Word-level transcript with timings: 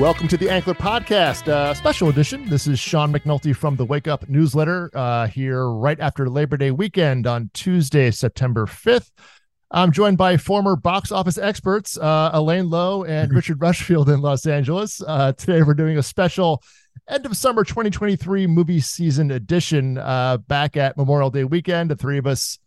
Welcome 0.00 0.28
to 0.28 0.38
the 0.38 0.46
Ankler 0.46 0.78
Podcast, 0.78 1.46
uh, 1.48 1.74
special 1.74 2.08
edition. 2.08 2.48
This 2.48 2.66
is 2.66 2.80
Sean 2.80 3.12
McNulty 3.12 3.54
from 3.54 3.76
the 3.76 3.84
Wake 3.84 4.08
Up 4.08 4.26
newsletter 4.30 4.90
uh, 4.94 5.26
here 5.26 5.68
right 5.68 6.00
after 6.00 6.26
Labor 6.26 6.56
Day 6.56 6.70
weekend 6.70 7.26
on 7.26 7.50
Tuesday, 7.52 8.10
September 8.10 8.64
5th. 8.64 9.10
I'm 9.70 9.92
joined 9.92 10.16
by 10.16 10.38
former 10.38 10.74
box 10.74 11.12
office 11.12 11.36
experts, 11.36 11.98
uh, 11.98 12.30
Elaine 12.32 12.70
Low 12.70 13.04
and 13.04 13.30
Richard 13.30 13.60
Rushfield 13.60 14.08
in 14.08 14.22
Los 14.22 14.46
Angeles. 14.46 15.02
Uh, 15.06 15.34
today, 15.34 15.60
we're 15.60 15.74
doing 15.74 15.98
a 15.98 16.02
special 16.02 16.62
end 17.06 17.26
of 17.26 17.36
summer 17.36 17.62
2023 17.62 18.46
movie 18.46 18.80
season 18.80 19.30
edition 19.30 19.98
uh, 19.98 20.38
back 20.38 20.78
at 20.78 20.96
Memorial 20.96 21.28
Day 21.28 21.44
weekend. 21.44 21.90
The 21.90 21.96
three 21.96 22.16
of 22.16 22.26
us 22.26 22.58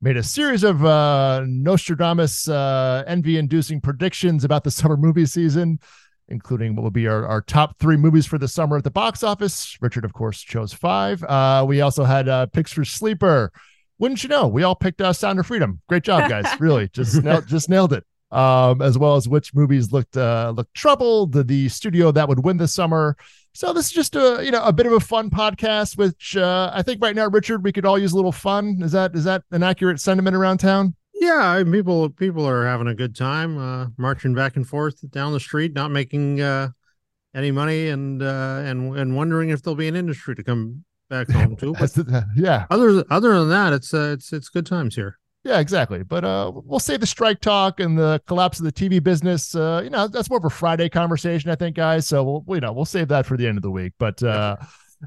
made 0.00 0.16
a 0.16 0.22
series 0.22 0.62
of 0.62 0.84
uh, 0.84 1.42
Nostradamus 1.44 2.48
uh, 2.48 3.02
envy 3.04 3.36
inducing 3.36 3.80
predictions 3.80 4.44
about 4.44 4.62
the 4.62 4.70
summer 4.70 4.96
movie 4.96 5.26
season 5.26 5.80
including 6.28 6.76
what 6.76 6.82
will 6.82 6.90
be 6.90 7.06
our, 7.06 7.26
our 7.26 7.40
top 7.40 7.78
three 7.78 7.96
movies 7.96 8.26
for 8.26 8.38
the 8.38 8.48
summer 8.48 8.76
at 8.76 8.84
the 8.84 8.90
box 8.90 9.22
office. 9.22 9.76
Richard, 9.80 10.04
of 10.04 10.12
course, 10.12 10.40
chose 10.40 10.72
five. 10.72 11.22
Uh, 11.24 11.64
we 11.66 11.80
also 11.80 12.04
had 12.04 12.28
uh, 12.28 12.46
picks 12.46 12.72
for 12.72 12.84
Sleeper. 12.84 13.52
Wouldn't 13.98 14.22
you 14.22 14.28
know? 14.28 14.46
We 14.46 14.62
all 14.62 14.74
picked 14.74 15.00
uh, 15.00 15.12
Sound 15.12 15.40
of 15.40 15.46
Freedom. 15.46 15.80
Great 15.88 16.04
job, 16.04 16.28
guys! 16.28 16.46
really, 16.60 16.88
just 16.88 17.22
nailed, 17.22 17.46
just 17.46 17.68
nailed 17.68 17.92
it. 17.92 18.04
Um, 18.30 18.82
as 18.82 18.98
well 18.98 19.16
as 19.16 19.26
which 19.26 19.54
movies 19.54 19.90
looked 19.90 20.16
uh, 20.16 20.52
looked 20.54 20.74
troubled, 20.74 21.32
the, 21.32 21.42
the 21.42 21.68
studio 21.68 22.12
that 22.12 22.28
would 22.28 22.44
win 22.44 22.58
this 22.58 22.74
summer. 22.74 23.16
So 23.54 23.72
this 23.72 23.86
is 23.86 23.92
just 23.92 24.14
a 24.14 24.40
you 24.44 24.50
know 24.50 24.62
a 24.62 24.72
bit 24.72 24.86
of 24.86 24.92
a 24.92 25.00
fun 25.00 25.30
podcast, 25.30 25.96
which 25.96 26.36
uh, 26.36 26.70
I 26.72 26.82
think 26.82 27.02
right 27.02 27.16
now, 27.16 27.26
Richard, 27.26 27.64
we 27.64 27.72
could 27.72 27.86
all 27.86 27.98
use 27.98 28.12
a 28.12 28.16
little 28.16 28.32
fun. 28.32 28.78
Is 28.82 28.92
that 28.92 29.16
is 29.16 29.24
that 29.24 29.42
an 29.50 29.62
accurate 29.62 29.98
sentiment 29.98 30.36
around 30.36 30.58
town? 30.58 30.94
Yeah, 31.20 31.62
people 31.64 32.10
people 32.10 32.46
are 32.46 32.66
having 32.66 32.86
a 32.86 32.94
good 32.94 33.16
time, 33.16 33.58
uh, 33.58 33.88
marching 33.96 34.34
back 34.34 34.56
and 34.56 34.66
forth 34.66 35.08
down 35.10 35.32
the 35.32 35.40
street, 35.40 35.72
not 35.74 35.90
making 35.90 36.40
uh, 36.40 36.68
any 37.34 37.50
money, 37.50 37.88
and 37.88 38.22
uh, 38.22 38.62
and 38.64 38.96
and 38.96 39.16
wondering 39.16 39.50
if 39.50 39.62
there'll 39.62 39.76
be 39.76 39.88
an 39.88 39.96
industry 39.96 40.34
to 40.36 40.44
come 40.44 40.84
back 41.10 41.28
home 41.30 41.56
to. 41.56 41.72
But 41.72 41.96
yeah, 42.36 42.66
other 42.70 43.04
other 43.10 43.38
than 43.38 43.48
that, 43.50 43.72
it's 43.72 43.92
uh, 43.92 44.10
it's 44.14 44.32
it's 44.32 44.48
good 44.48 44.66
times 44.66 44.94
here. 44.94 45.18
Yeah, 45.44 45.60
exactly. 45.60 46.02
But 46.02 46.24
uh, 46.24 46.52
we'll 46.54 46.80
save 46.80 47.00
the 47.00 47.06
strike 47.06 47.40
talk 47.40 47.80
and 47.80 47.96
the 47.98 48.20
collapse 48.26 48.58
of 48.58 48.64
the 48.64 48.72
TV 48.72 49.02
business. 49.02 49.54
Uh, 49.54 49.80
you 49.82 49.90
know, 49.90 50.06
that's 50.08 50.28
more 50.28 50.38
of 50.38 50.44
a 50.44 50.50
Friday 50.50 50.88
conversation, 50.88 51.50
I 51.50 51.54
think, 51.54 51.76
guys. 51.76 52.06
So 52.06 52.42
we'll 52.46 52.56
you 52.56 52.60
know 52.60 52.72
we'll 52.72 52.84
save 52.84 53.08
that 53.08 53.26
for 53.26 53.36
the 53.36 53.46
end 53.46 53.56
of 53.56 53.62
the 53.62 53.70
week. 53.70 53.94
But 53.98 54.22
uh, 54.22 54.56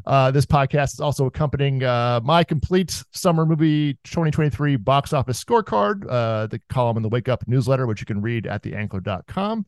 uh, 0.06 0.32
this 0.32 0.46
podcast 0.46 0.94
is 0.94 1.00
also 1.00 1.26
accompanying 1.26 1.84
uh, 1.84 2.20
my 2.24 2.44
complete 2.44 3.04
summer 3.12 3.46
movie 3.46 3.94
2023 4.04 4.78
box 4.78 5.14
office 5.14 5.44
scorecard, 5.44 6.06
uh, 6.10 6.48
the 6.48 6.60
column 6.70 6.98
in 6.98 7.04
the 7.04 7.10
Wake 7.10 7.30
Up 7.30 7.48
newsletter, 7.48 7.86
which 7.86 8.00
you 8.00 8.06
can 8.06 8.22
read 8.22 8.48
at 8.48 8.64
theankler.com, 8.64 9.66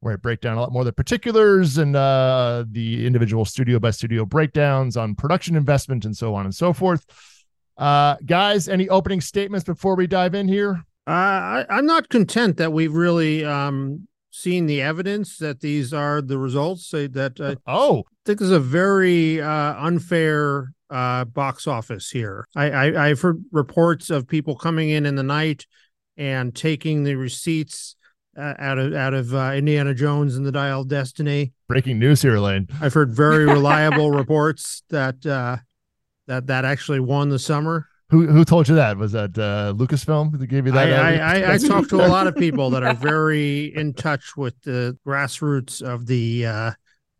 where 0.00 0.14
I 0.14 0.16
break 0.16 0.40
down 0.40 0.56
a 0.56 0.60
lot 0.60 0.72
more 0.72 0.82
of 0.82 0.86
the 0.86 0.92
particulars 0.92 1.78
and 1.78 1.96
uh, 1.96 2.64
the 2.70 3.06
individual 3.06 3.44
studio 3.44 3.78
by 3.78 3.90
studio 3.90 4.24
breakdowns 4.24 4.96
on 4.96 5.14
production 5.14 5.56
investment 5.56 6.04
and 6.04 6.16
so 6.16 6.34
on 6.34 6.44
and 6.44 6.54
so 6.54 6.72
forth. 6.72 7.04
Uh, 7.76 8.16
guys, 8.24 8.68
any 8.68 8.88
opening 8.88 9.20
statements 9.20 9.64
before 9.64 9.96
we 9.96 10.06
dive 10.06 10.34
in 10.34 10.46
here? 10.46 10.84
Uh, 11.06 11.10
I, 11.10 11.66
I'm 11.68 11.86
not 11.86 12.08
content 12.08 12.56
that 12.58 12.72
we've 12.72 12.94
really 12.94 13.44
um, 13.44 14.06
seen 14.34 14.66
the 14.66 14.82
evidence 14.82 15.38
that 15.38 15.60
these 15.60 15.94
are 15.94 16.20
the 16.20 16.36
results. 16.36 16.88
Say 16.88 17.06
that 17.08 17.40
uh, 17.40 17.54
oh, 17.66 18.04
think 18.24 18.40
is 18.40 18.50
a 18.50 18.60
very 18.60 19.40
uh, 19.40 19.74
unfair 19.78 20.72
uh, 20.90 21.24
box 21.24 21.66
office 21.66 22.10
here. 22.10 22.46
I, 22.56 22.70
I 22.70 23.08
I've 23.08 23.20
heard 23.20 23.44
reports 23.52 24.10
of 24.10 24.26
people 24.26 24.56
coming 24.56 24.90
in 24.90 25.06
in 25.06 25.14
the 25.14 25.22
night 25.22 25.66
and 26.16 26.54
taking 26.54 27.04
the 27.04 27.14
receipts 27.14 27.96
uh, 28.36 28.54
out 28.58 28.78
of 28.78 28.92
out 28.92 29.14
of 29.14 29.34
uh, 29.34 29.52
Indiana 29.54 29.94
Jones 29.94 30.36
and 30.36 30.44
the 30.44 30.52
Dial 30.52 30.80
of 30.80 30.88
Destiny. 30.88 31.52
Breaking 31.68 32.00
news 32.00 32.20
here, 32.20 32.38
Lane. 32.38 32.68
I've 32.80 32.94
heard 32.94 33.12
very 33.12 33.44
reliable 33.52 34.10
reports 34.10 34.82
that 34.90 35.24
uh, 35.24 35.58
that 36.26 36.48
that 36.48 36.64
actually 36.64 37.00
won 37.00 37.28
the 37.28 37.38
summer. 37.38 37.86
Who 38.14 38.28
who 38.28 38.44
told 38.44 38.68
you 38.68 38.76
that? 38.76 38.96
Was 38.96 39.10
that 39.10 39.36
uh, 39.36 39.74
Lucasfilm 39.76 40.38
that 40.38 40.46
gave 40.46 40.66
you 40.66 40.72
that? 40.72 40.92
I, 40.92 41.16
I, 41.16 41.40
I, 41.40 41.54
I 41.54 41.58
talked 41.58 41.90
to 41.90 41.96
a 41.96 42.06
lot 42.06 42.28
of 42.28 42.36
people 42.36 42.70
that 42.70 42.84
are 42.84 42.94
very 42.94 43.74
in 43.74 43.92
touch 43.92 44.36
with 44.36 44.54
the 44.62 44.96
grassroots 45.04 45.82
of 45.82 46.06
the 46.06 46.46
uh, 46.46 46.70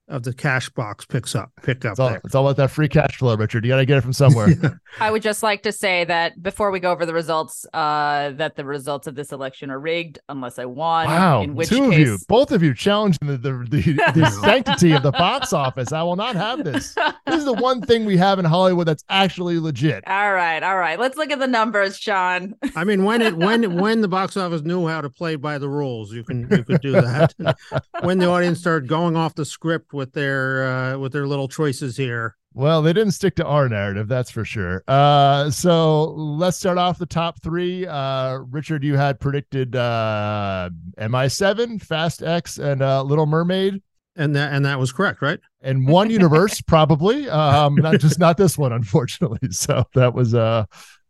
of 0.09 0.23
the 0.23 0.35
cash 0.35 0.69
box 0.71 1.07
picks 1.07 1.35
up 1.35 1.51
pick 1.63 1.85
up 1.85 1.93
it's 1.93 2.01
all, 2.01 2.19
it's 2.25 2.35
all 2.35 2.47
about 2.47 2.57
that 2.57 2.71
free 2.71 2.89
cash 2.89 3.17
flow 3.17 3.35
richard. 3.37 3.65
You 3.65 3.71
got 3.71 3.79
to 3.79 3.87
get 3.87 3.99
it 3.99 4.01
from 4.03 4.13
somewhere. 4.13 4.49
I 5.01 5.11
would 5.11 5.23
just 5.23 5.43
like 5.43 5.63
to 5.63 5.73
say 5.73 6.05
that 6.05 6.43
before 6.43 6.71
we 6.71 6.79
go 6.79 6.93
over 6.93 7.07
the 7.07 7.15
results 7.15 7.65
uh 7.73 8.31
that 8.33 8.57
the 8.57 8.65
results 8.65 9.07
of 9.07 9.15
this 9.15 9.33
election 9.33 9.71
are 9.71 9.81
rigged 9.81 10.19
unless 10.29 10.59
i 10.59 10.65
won 10.65 11.07
wow 11.07 11.43
in 11.43 11.55
which 11.55 11.69
two 11.69 11.91
case... 11.91 11.95
of 11.95 11.99
you 11.99 12.19
both 12.29 12.53
of 12.53 12.63
you 12.63 12.75
challenging 12.75 13.27
the 13.27 13.39
the, 13.39 13.53
the, 13.69 13.93
the 14.15 14.31
sanctity 14.43 14.93
of 14.93 15.03
the 15.03 15.13
box 15.13 15.53
office. 15.53 15.93
I 15.93 16.03
will 16.03 16.17
not 16.17 16.37
have 16.37 16.65
this. 16.65 16.95
This 17.27 17.37
is 17.37 17.45
the 17.45 17.55
one 17.55 17.81
thing 17.81 18.05
we 18.05 18.17
have 18.19 18.39
in 18.39 18.45
hollywood 18.45 18.87
that's 18.87 19.05
actually 19.09 19.59
legit. 19.59 20.07
All 20.07 20.33
right 20.33 20.63
all 20.63 20.79
right. 20.79 20.99
Let's 20.99 21.17
look 21.17 21.31
at 21.31 21.39
the 21.39 21.47
numbers 21.47 21.99
sean. 21.99 22.55
I 22.77 22.85
mean 22.85 23.05
when 23.05 23.23
it 23.23 23.37
when 23.37 23.81
when 23.81 24.03
the 24.03 24.09
box 24.09 24.37
office 24.37 24.63
knew 24.63 24.87
how 24.87 25.01
to 25.01 25.09
play 25.09 25.37
by 25.37 25.59
the 25.59 25.69
rules 25.69 26.13
you 26.13 26.25
can 26.25 26.47
you 26.51 26.65
could 26.65 26.81
do 26.83 26.93
that. 26.93 27.35
When 28.03 28.19
the 28.19 28.29
audience 28.29 28.59
started 28.59 28.89
going 28.89 29.17
off 29.17 29.35
the 29.35 29.45
script 29.45 29.94
with 29.95 30.13
their 30.13 30.67
uh, 30.67 30.99
with 30.99 31.13
their 31.13 31.27
little 31.27 31.49
choices 31.49 31.97
here. 31.97 32.37
Well, 32.53 32.83
they 32.83 32.93
didn't 32.93 33.13
stick 33.13 33.35
to 33.37 33.45
our 33.45 33.69
narrative, 33.69 34.07
that's 34.07 34.31
for 34.31 34.45
sure. 34.45 34.85
Uh, 34.87 35.51
so 35.51 36.13
let's 36.13 36.57
start 36.57 36.79
off 36.79 36.99
the 36.99 37.07
top 37.07 37.43
three. 37.43 37.85
Uh, 37.85 38.39
Richard, 38.51 38.85
you 38.85 38.97
had 38.97 39.19
predicted 39.19 39.75
uh, 39.75 40.71
MI7, 40.99 41.83
Fast 41.83 42.23
X, 42.23 42.59
and 42.59 42.81
uh, 42.81 43.03
Little 43.03 43.27
Mermaid, 43.27 43.83
and 44.15 44.37
that 44.37 44.53
and 44.53 44.65
that 44.67 44.79
was 44.79 44.93
correct, 44.93 45.21
right? 45.21 45.41
And 45.63 45.89
one 45.89 46.11
universe, 46.11 46.61
probably. 46.67 47.29
Um, 47.29 47.75
not 47.75 47.99
just 47.99 48.19
not 48.21 48.37
this 48.37 48.57
one, 48.57 48.73
unfortunately. 48.73 49.39
So 49.51 49.85
that 49.95 50.15
was 50.15 50.35
uh 50.35 50.67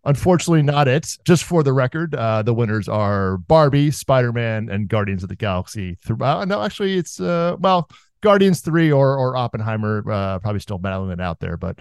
Unfortunately, 0.06 0.62
not 0.62 0.86
it. 0.86 1.16
Just 1.24 1.44
for 1.44 1.62
the 1.62 1.72
record, 1.72 2.14
uh, 2.14 2.42
the 2.42 2.52
winners 2.52 2.88
are 2.88 3.38
Barbie, 3.38 3.90
Spider 3.90 4.32
Man, 4.32 4.68
and 4.68 4.86
Guardians 4.86 5.22
of 5.22 5.30
the 5.30 5.36
Galaxy. 5.36 5.96
Uh, 6.08 6.44
no, 6.44 6.62
actually, 6.62 6.98
it's 6.98 7.20
uh, 7.20 7.56
well, 7.58 7.88
Guardians 8.24 8.60
three 8.60 8.90
or 8.90 9.16
or 9.16 9.36
Oppenheimer 9.36 10.02
uh, 10.10 10.38
probably 10.40 10.60
still 10.60 10.78
battling 10.78 11.12
it 11.12 11.20
out 11.20 11.38
there, 11.38 11.56
but 11.56 11.78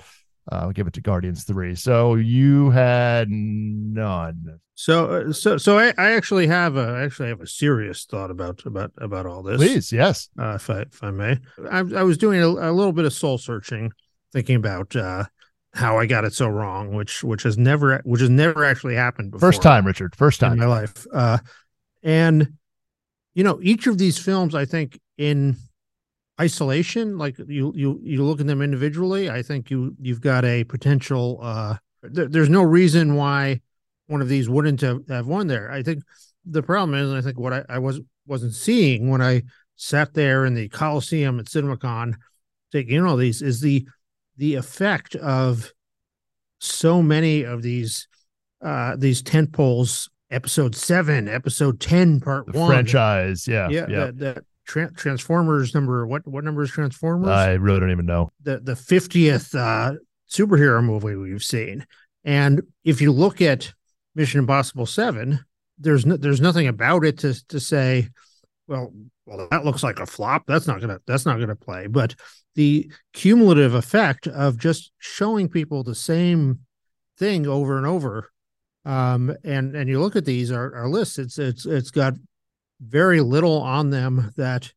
uh, 0.51 0.55
I'll 0.55 0.71
give 0.71 0.87
it 0.87 0.93
to 0.93 1.01
Guardians 1.01 1.45
three. 1.45 1.73
So 1.73 2.15
you 2.15 2.69
had 2.69 3.29
none. 3.29 4.59
So 4.75 5.05
uh, 5.05 5.33
so 5.33 5.57
so 5.57 5.79
I, 5.79 5.93
I 5.97 6.11
actually 6.11 6.47
have 6.47 6.75
a 6.75 6.81
I 6.81 7.03
actually 7.03 7.29
have 7.29 7.41
a 7.41 7.47
serious 7.47 8.05
thought 8.05 8.29
about 8.29 8.65
about 8.65 8.91
about 8.97 9.25
all 9.25 9.41
this. 9.41 9.57
Please, 9.57 9.91
yes, 9.91 10.29
uh, 10.37 10.55
if 10.55 10.69
I 10.69 10.81
if 10.81 11.03
I 11.03 11.11
may. 11.11 11.39
I, 11.71 11.79
I 11.79 12.03
was 12.03 12.17
doing 12.17 12.41
a, 12.41 12.47
a 12.47 12.71
little 12.71 12.93
bit 12.93 13.05
of 13.05 13.13
soul 13.13 13.37
searching, 13.37 13.91
thinking 14.31 14.57
about 14.57 14.95
uh, 14.95 15.25
how 15.73 15.97
I 15.97 16.05
got 16.05 16.25
it 16.25 16.33
so 16.33 16.47
wrong, 16.47 16.93
which 16.93 17.23
which 17.23 17.43
has 17.43 17.57
never 17.57 18.01
which 18.03 18.21
has 18.21 18.29
never 18.29 18.65
actually 18.65 18.95
happened 18.95 19.31
before. 19.31 19.51
First 19.51 19.61
time, 19.61 19.85
Richard. 19.87 20.15
First 20.15 20.39
time 20.39 20.53
in 20.53 20.59
my 20.59 20.65
life. 20.65 21.07
Uh, 21.13 21.37
and 22.03 22.53
you 23.33 23.43
know, 23.43 23.59
each 23.61 23.87
of 23.87 23.97
these 23.97 24.19
films, 24.19 24.53
I 24.53 24.65
think, 24.65 24.99
in 25.17 25.55
isolation 26.41 27.17
like 27.17 27.37
you 27.47 27.71
you 27.75 27.99
you 28.03 28.23
look 28.23 28.41
at 28.41 28.47
them 28.47 28.61
individually 28.61 29.29
i 29.29 29.41
think 29.41 29.69
you 29.69 29.95
you've 30.01 30.21
got 30.21 30.43
a 30.43 30.63
potential 30.63 31.39
uh 31.43 31.75
th- 32.15 32.29
there's 32.31 32.49
no 32.49 32.63
reason 32.63 33.15
why 33.15 33.61
one 34.07 34.21
of 34.21 34.29
these 34.29 34.49
wouldn't 34.49 34.81
have, 34.81 35.07
have 35.07 35.27
won 35.27 35.45
there 35.45 35.69
i 35.71 35.83
think 35.83 36.01
the 36.45 36.63
problem 36.63 36.97
is 36.97 37.09
and 37.09 37.17
i 37.17 37.21
think 37.21 37.37
what 37.39 37.53
i, 37.53 37.63
I 37.69 37.77
was 37.77 38.01
wasn't 38.25 38.55
seeing 38.55 39.09
when 39.09 39.21
i 39.21 39.43
sat 39.75 40.15
there 40.15 40.45
in 40.45 40.55
the 40.55 40.69
coliseum 40.69 41.39
at 41.39 41.45
cinemacon 41.45 42.15
taking 42.71 42.95
in 42.95 43.05
all 43.05 43.17
these 43.17 43.43
is 43.43 43.61
the 43.61 43.87
the 44.37 44.55
effect 44.55 45.15
of 45.15 45.71
so 46.59 47.03
many 47.03 47.43
of 47.43 47.61
these 47.61 48.07
uh 48.63 48.95
these 48.97 49.21
tent 49.21 49.51
poles 49.51 50.09
episode 50.31 50.75
seven 50.75 51.27
episode 51.27 51.79
10 51.79 52.21
part 52.21 52.51
the 52.51 52.57
one 52.57 52.69
franchise 52.69 53.47
yeah 53.47 53.69
yeah, 53.69 53.85
yeah. 53.87 54.05
That, 54.05 54.17
that 54.17 54.43
Tra- 54.65 54.91
Transformers 54.93 55.73
number 55.73 56.05
what 56.07 56.27
what 56.27 56.43
number 56.43 56.63
is 56.63 56.71
Transformers? 56.71 57.29
I 57.29 57.53
really 57.53 57.79
don't 57.79 57.91
even 57.91 58.05
know. 58.05 58.29
The 58.41 58.59
the 58.59 58.73
50th 58.73 59.55
uh 59.55 59.97
superhero 60.29 60.83
movie 60.83 61.15
we've 61.15 61.43
seen. 61.43 61.85
And 62.23 62.61
if 62.83 63.01
you 63.01 63.11
look 63.11 63.41
at 63.41 63.73
Mission 64.15 64.39
Impossible 64.39 64.85
7, 64.85 65.43
there's 65.77 66.05
no, 66.05 66.17
there's 66.17 66.41
nothing 66.41 66.67
about 66.67 67.03
it 67.03 67.19
to 67.19 67.47
to 67.47 67.59
say 67.59 68.09
well 68.67 68.93
well 69.25 69.47
that 69.49 69.65
looks 69.65 69.83
like 69.83 69.99
a 69.99 70.05
flop. 70.05 70.43
That's 70.47 70.67
not 70.67 70.79
going 70.79 70.89
to 70.89 71.01
that's 71.05 71.25
not 71.25 71.37
to 71.37 71.55
play. 71.55 71.87
But 71.87 72.15
the 72.55 72.91
cumulative 73.13 73.73
effect 73.73 74.27
of 74.27 74.57
just 74.57 74.91
showing 74.99 75.49
people 75.49 75.83
the 75.83 75.95
same 75.95 76.59
thing 77.17 77.47
over 77.47 77.77
and 77.77 77.85
over 77.85 78.31
um 78.85 79.35
and 79.43 79.75
and 79.75 79.89
you 79.89 79.99
look 79.99 80.15
at 80.15 80.25
these 80.25 80.51
our, 80.51 80.75
our 80.75 80.89
lists 80.89 81.17
it's 81.17 81.37
it's 81.37 81.65
it's 81.65 81.91
got 81.91 82.13
very 82.81 83.21
little 83.21 83.61
on 83.61 83.89
them 83.89 84.33
that 84.37 84.73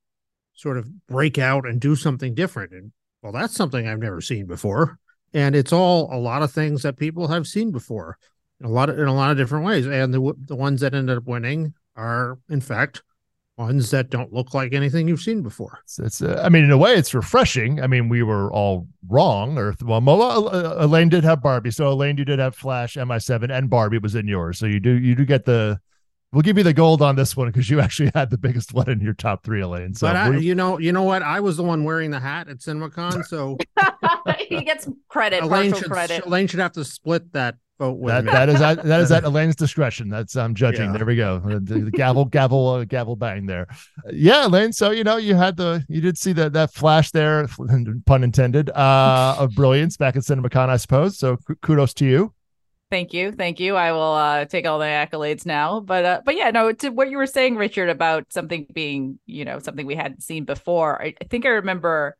sort 0.54 0.78
of 0.78 1.06
break 1.06 1.38
out 1.38 1.66
and 1.66 1.80
do 1.80 1.96
something 1.96 2.34
different. 2.34 2.72
And 2.72 2.92
well, 3.22 3.32
that's 3.32 3.54
something 3.54 3.86
I've 3.86 3.98
never 3.98 4.20
seen 4.20 4.46
before. 4.46 4.98
And 5.34 5.54
it's 5.54 5.72
all 5.72 6.08
a 6.12 6.18
lot 6.18 6.42
of 6.42 6.52
things 6.52 6.82
that 6.82 6.96
people 6.96 7.28
have 7.28 7.46
seen 7.46 7.70
before, 7.70 8.16
a 8.62 8.68
lot 8.68 8.88
of 8.88 8.98
in 8.98 9.06
a 9.06 9.14
lot 9.14 9.30
of 9.30 9.36
different 9.36 9.66
ways. 9.66 9.86
And 9.86 10.14
the 10.14 10.34
the 10.38 10.56
ones 10.56 10.80
that 10.80 10.94
ended 10.94 11.18
up 11.18 11.26
winning 11.26 11.74
are, 11.96 12.38
in 12.48 12.60
fact, 12.60 13.02
ones 13.56 13.90
that 13.90 14.10
don't 14.10 14.32
look 14.32 14.54
like 14.54 14.72
anything 14.72 15.08
you've 15.08 15.20
seen 15.20 15.42
before. 15.42 15.80
It's, 15.84 15.98
it's 15.98 16.22
uh, 16.22 16.40
I 16.44 16.48
mean, 16.48 16.64
in 16.64 16.70
a 16.70 16.78
way, 16.78 16.94
it's 16.94 17.14
refreshing. 17.14 17.82
I 17.82 17.86
mean, 17.86 18.08
we 18.08 18.22
were 18.22 18.52
all 18.52 18.86
wrong, 19.08 19.58
or 19.58 19.74
well, 19.82 20.00
Mo, 20.00 20.20
uh, 20.20 20.76
Elaine 20.78 21.08
did 21.08 21.24
have 21.24 21.42
Barbie, 21.42 21.70
so 21.70 21.88
Elaine, 21.88 22.18
you 22.18 22.24
did 22.24 22.38
have 22.38 22.54
Flash, 22.54 22.96
MI7, 22.96 23.50
and 23.50 23.70
Barbie 23.70 23.98
was 23.98 24.14
in 24.14 24.28
yours, 24.28 24.58
so 24.58 24.66
you 24.66 24.80
do 24.80 24.92
you 24.92 25.14
do 25.14 25.24
get 25.24 25.44
the. 25.44 25.80
We'll 26.32 26.42
give 26.42 26.58
you 26.58 26.64
the 26.64 26.72
gold 26.72 27.02
on 27.02 27.16
this 27.16 27.36
one 27.36 27.48
because 27.48 27.70
you 27.70 27.80
actually 27.86 28.10
had 28.14 28.30
the 28.30 28.38
biggest 28.38 28.72
one 28.74 28.90
in 28.90 29.00
your 29.00 29.14
top 29.14 29.44
three, 29.44 29.60
Elaine. 29.60 29.94
So, 29.94 30.06
but 30.06 30.16
I, 30.16 30.36
you 30.36 30.54
know, 30.54 30.78
you 30.78 30.92
know 30.92 31.02
what? 31.02 31.22
I 31.22 31.40
was 31.40 31.56
the 31.56 31.62
one 31.62 31.84
wearing 31.84 32.10
the 32.10 32.20
hat 32.20 32.48
at 32.48 32.58
CinemaCon, 32.58 33.24
so 33.24 33.56
he 34.48 34.62
gets 34.62 34.88
credit, 35.08 35.42
Elaine 35.42 35.74
should, 35.74 35.90
credit. 35.90 36.26
Elaine 36.26 36.46
should 36.46 36.60
have 36.60 36.72
to 36.72 36.84
split 36.84 37.32
that 37.32 37.56
vote 37.78 37.98
with 37.98 38.12
that, 38.12 38.24
me. 38.24 38.32
that 38.32 38.48
is 38.48 38.58
that, 38.58 38.82
that 38.84 39.00
is 39.00 39.12
at 39.12 39.24
Elaine's 39.24 39.56
discretion. 39.56 40.08
That's 40.08 40.36
I'm 40.36 40.54
judging. 40.54 40.90
Yeah. 40.90 40.98
There 40.98 41.06
we 41.06 41.16
go. 41.16 41.38
The, 41.38 41.60
the 41.60 41.90
gavel, 41.90 42.24
gavel, 42.24 42.68
uh, 42.68 42.84
gavel, 42.84 43.16
bang 43.16 43.46
there. 43.46 43.66
Yeah, 44.10 44.46
Elaine. 44.46 44.72
So 44.72 44.90
you 44.90 45.04
know 45.04 45.16
you 45.16 45.34
had 45.34 45.56
the 45.56 45.84
you 45.88 46.00
did 46.00 46.18
see 46.18 46.32
that 46.34 46.52
that 46.54 46.72
flash 46.72 47.10
there, 47.10 47.46
pun 48.06 48.24
intended, 48.24 48.70
uh, 48.70 49.36
of 49.38 49.54
brilliance 49.54 49.96
back 49.96 50.16
at 50.16 50.22
CinemaCon, 50.22 50.68
I 50.68 50.76
suppose. 50.76 51.18
So 51.18 51.36
k- 51.36 51.54
kudos 51.62 51.94
to 51.94 52.06
you. 52.06 52.32
Thank 52.88 53.12
you, 53.12 53.32
thank 53.32 53.58
you. 53.58 53.74
I 53.74 53.90
will 53.90 54.14
uh, 54.14 54.44
take 54.44 54.64
all 54.64 54.78
the 54.78 54.84
accolades 54.84 55.44
now, 55.44 55.80
but 55.80 56.04
uh, 56.04 56.20
but 56.24 56.36
yeah, 56.36 56.50
no. 56.50 56.70
To 56.70 56.90
what 56.90 57.10
you 57.10 57.16
were 57.16 57.26
saying, 57.26 57.56
Richard, 57.56 57.88
about 57.88 58.32
something 58.32 58.66
being 58.72 59.18
you 59.26 59.44
know 59.44 59.58
something 59.58 59.86
we 59.86 59.96
hadn't 59.96 60.22
seen 60.22 60.44
before. 60.44 61.02
I, 61.02 61.14
I 61.20 61.24
think 61.24 61.46
I 61.46 61.50
remember 61.50 62.16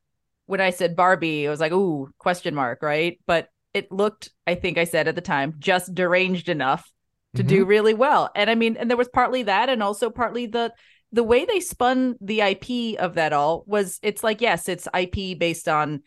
when 0.46 0.60
I 0.60 0.70
said 0.70 0.96
Barbie, 0.96 1.44
it 1.44 1.48
was 1.50 1.60
like 1.60 1.70
ooh 1.72 2.08
question 2.18 2.54
mark, 2.54 2.82
right? 2.82 3.20
But 3.26 3.48
it 3.74 3.92
looked, 3.92 4.30
I 4.46 4.54
think 4.54 4.78
I 4.78 4.84
said 4.84 5.06
at 5.06 5.14
the 5.14 5.20
time, 5.20 5.54
just 5.58 5.94
deranged 5.94 6.48
enough 6.48 6.90
to 7.34 7.42
do 7.42 7.64
really 7.66 7.94
well. 7.94 8.30
And 8.34 8.48
I 8.48 8.54
mean, 8.54 8.76
and 8.76 8.88
there 8.88 8.96
was 8.96 9.08
partly 9.08 9.44
that, 9.44 9.69
and 9.69 9.82
also 9.82 10.10
partly 10.10 10.46
the 10.46 10.72
the 11.12 11.22
way 11.22 11.44
they 11.44 11.60
spun 11.60 12.16
the 12.20 12.40
IP 12.40 12.98
of 12.98 13.14
that 13.14 13.32
all 13.32 13.62
was 13.66 14.00
it's 14.02 14.24
like 14.24 14.40
yes, 14.40 14.69
it's 14.69 14.88
IP 14.98 15.38
based 15.38 15.69
on 15.69 16.02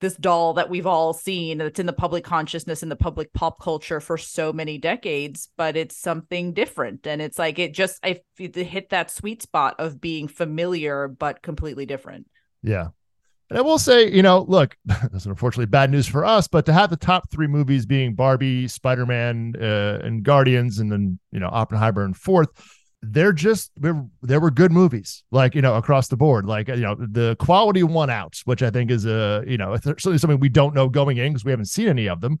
this 0.00 0.16
doll 0.16 0.54
that 0.54 0.70
we've 0.70 0.86
all 0.86 1.12
seen 1.12 1.58
that's 1.58 1.78
in 1.78 1.86
the 1.86 1.92
public 1.92 2.24
consciousness 2.24 2.82
and 2.82 2.90
the 2.90 2.96
public 2.96 3.32
pop 3.32 3.60
culture 3.60 4.00
for 4.00 4.18
so 4.18 4.52
many 4.52 4.78
decades 4.78 5.48
but 5.56 5.76
it's 5.76 5.96
something 5.96 6.52
different 6.52 7.06
and 7.06 7.20
it's 7.22 7.38
like 7.38 7.58
it 7.58 7.72
just 7.72 7.98
i 8.04 8.20
it 8.38 8.54
hit 8.54 8.90
that 8.90 9.10
sweet 9.10 9.42
spot 9.42 9.74
of 9.78 10.00
being 10.00 10.28
familiar 10.28 11.08
but 11.08 11.42
completely 11.42 11.86
different 11.86 12.26
Yeah. 12.62 12.88
And 13.48 13.58
I 13.58 13.62
will 13.62 13.78
say, 13.78 14.08
you 14.08 14.22
know, 14.22 14.44
look, 14.48 14.76
this 14.84 15.22
is 15.22 15.26
unfortunately 15.26 15.66
bad 15.66 15.90
news 15.90 16.06
for 16.06 16.24
us, 16.24 16.46
but 16.46 16.66
to 16.66 16.72
have 16.72 16.90
the 16.90 16.96
top 16.96 17.30
three 17.30 17.48
movies 17.48 17.84
being 17.84 18.14
Barbie, 18.14 18.68
Spider 18.68 19.06
Man, 19.06 19.54
uh, 19.60 19.98
and 20.04 20.22
Guardians, 20.22 20.78
and 20.78 20.90
then, 20.90 21.18
you 21.32 21.40
know, 21.40 21.48
Oppenheimer 21.48 22.04
and 22.04 22.16
fourth, 22.16 22.48
they're 23.02 23.32
just, 23.32 23.70
there 23.76 24.40
were 24.40 24.50
good 24.50 24.72
movies, 24.72 25.24
like, 25.30 25.54
you 25.54 25.62
know, 25.62 25.74
across 25.76 26.08
the 26.08 26.16
board. 26.16 26.44
Like, 26.44 26.68
you 26.68 26.76
know, 26.76 26.94
the 26.94 27.36
quality 27.38 27.82
won 27.82 28.10
out, 28.10 28.40
which 28.44 28.62
I 28.62 28.70
think 28.70 28.90
is, 28.90 29.06
a, 29.06 29.42
you 29.46 29.56
know, 29.56 29.74
certainly 29.76 30.18
something 30.18 30.38
we 30.38 30.50
don't 30.50 30.74
know 30.74 30.88
going 30.88 31.16
in 31.16 31.32
because 31.32 31.44
we 31.44 31.50
haven't 31.50 31.66
seen 31.66 31.88
any 31.88 32.08
of 32.08 32.20
them. 32.20 32.38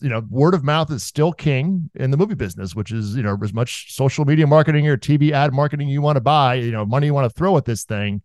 You 0.00 0.08
know, 0.08 0.22
word 0.28 0.54
of 0.54 0.64
mouth 0.64 0.90
is 0.90 1.02
still 1.02 1.32
king 1.32 1.88
in 1.94 2.10
the 2.10 2.16
movie 2.16 2.34
business, 2.34 2.74
which 2.74 2.92
is, 2.92 3.16
you 3.16 3.22
know, 3.22 3.38
as 3.42 3.54
much 3.54 3.94
social 3.94 4.24
media 4.24 4.46
marketing 4.46 4.86
or 4.88 4.96
TV 4.96 5.30
ad 5.30 5.54
marketing 5.54 5.88
you 5.88 6.02
want 6.02 6.16
to 6.16 6.20
buy, 6.20 6.54
you 6.54 6.72
know, 6.72 6.84
money 6.84 7.06
you 7.06 7.14
want 7.14 7.30
to 7.30 7.38
throw 7.38 7.56
at 7.56 7.64
this 7.64 7.84
thing 7.84 8.22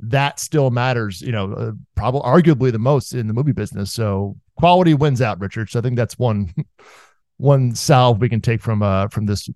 that 0.00 0.38
still 0.38 0.70
matters, 0.70 1.22
you 1.22 1.32
know, 1.32 1.52
uh, 1.52 1.72
probably 1.94 2.20
arguably 2.20 2.70
the 2.70 2.78
most 2.78 3.14
in 3.14 3.26
the 3.26 3.34
movie 3.34 3.52
business. 3.52 3.92
So 3.92 4.36
quality 4.56 4.94
wins 4.94 5.22
out, 5.22 5.40
Richard. 5.40 5.70
So 5.70 5.78
I 5.78 5.82
think 5.82 5.96
that's 5.96 6.18
one 6.18 6.52
one 7.38 7.74
salve 7.74 8.18
we 8.20 8.28
can 8.28 8.40
take 8.40 8.62
from 8.62 8.82
uh 8.82 9.08
from 9.08 9.26
this. 9.26 9.48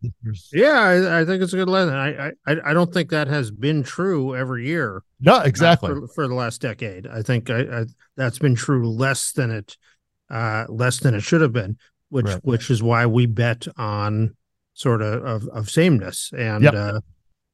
Yeah, 0.52 0.72
I, 0.80 1.20
I 1.20 1.24
think 1.24 1.42
it's 1.42 1.52
a 1.52 1.56
good 1.56 1.68
lesson. 1.68 1.94
I, 1.94 2.28
I 2.46 2.56
I 2.70 2.72
don't 2.74 2.92
think 2.92 3.10
that 3.10 3.28
has 3.28 3.50
been 3.50 3.82
true 3.82 4.36
every 4.36 4.66
year. 4.66 5.02
No, 5.20 5.36
uh, 5.36 5.42
exactly. 5.44 5.88
for, 5.90 6.08
for 6.08 6.28
the 6.28 6.34
last 6.34 6.60
decade. 6.60 7.06
I 7.06 7.22
think 7.22 7.48
I, 7.50 7.60
I, 7.60 7.84
that's 8.16 8.38
been 8.38 8.54
true 8.54 8.90
less 8.90 9.32
than 9.32 9.50
it 9.50 9.76
uh, 10.30 10.66
less 10.68 11.00
than 11.00 11.14
it 11.14 11.22
should 11.22 11.40
have 11.40 11.52
been, 11.52 11.78
which 12.10 12.26
Right. 12.26 12.44
which 12.44 12.70
is 12.70 12.82
why 12.82 13.06
we 13.06 13.26
bet 13.26 13.66
on 13.76 14.36
sort 14.74 15.00
of 15.02 15.24
of, 15.24 15.48
of 15.48 15.70
sameness 15.70 16.32
and 16.36 16.64
Yep. 16.64 16.74
uh, 16.74 17.00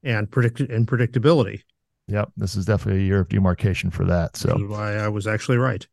and 0.02 0.30
predict 0.30 0.60
and 0.60 0.86
predictability. 0.86 1.62
Yep, 2.08 2.30
this 2.36 2.54
is 2.54 2.64
definitely 2.66 3.02
a 3.02 3.04
year 3.06 3.20
of 3.20 3.28
demarcation 3.28 3.90
for 3.90 4.04
that. 4.04 4.36
So 4.36 4.56
why 4.68 4.94
I 4.96 5.08
was 5.08 5.26
actually 5.26 5.58
right. 5.58 5.86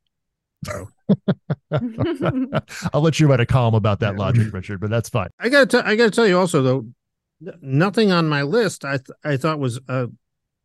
I'll 2.94 3.02
let 3.02 3.20
you 3.20 3.28
write 3.28 3.40
a 3.40 3.46
column 3.46 3.76
about 3.76 4.00
that 4.02 4.14
Yeah. 4.14 4.20
logic, 4.20 4.54
Richard, 4.54 4.80
but 4.80 4.90
that's 4.90 5.10
fine. 5.10 5.30
I 5.40 5.50
got 5.50 5.70
to 5.72 5.86
I 5.88 5.96
got 5.96 6.06
to 6.06 6.12
tell 6.12 6.28
you 6.28 6.38
also 6.38 6.62
though, 6.62 6.86
nothing 7.62 8.12
on 8.12 8.30
my 8.30 8.42
list 8.44 8.86
I 8.86 8.98
th- 8.98 9.10
I 9.24 9.38
thought 9.38 9.60
was 9.60 9.80
a 9.88 10.08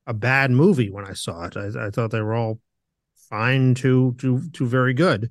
a 0.07 0.15
bad 0.15 0.51
movie 0.51 0.91
when 0.91 1.05
I 1.05 1.13
saw 1.13 1.45
it. 1.45 1.57
I, 1.57 1.87
I 1.87 1.91
thought 1.91 2.11
they 2.11 2.23
were 2.23 2.35
all 2.35 2.61
fine 3.29 3.75
to 3.77 4.15
to 4.19 4.43
to 4.53 4.67
very 4.67 4.95
good. 4.95 5.31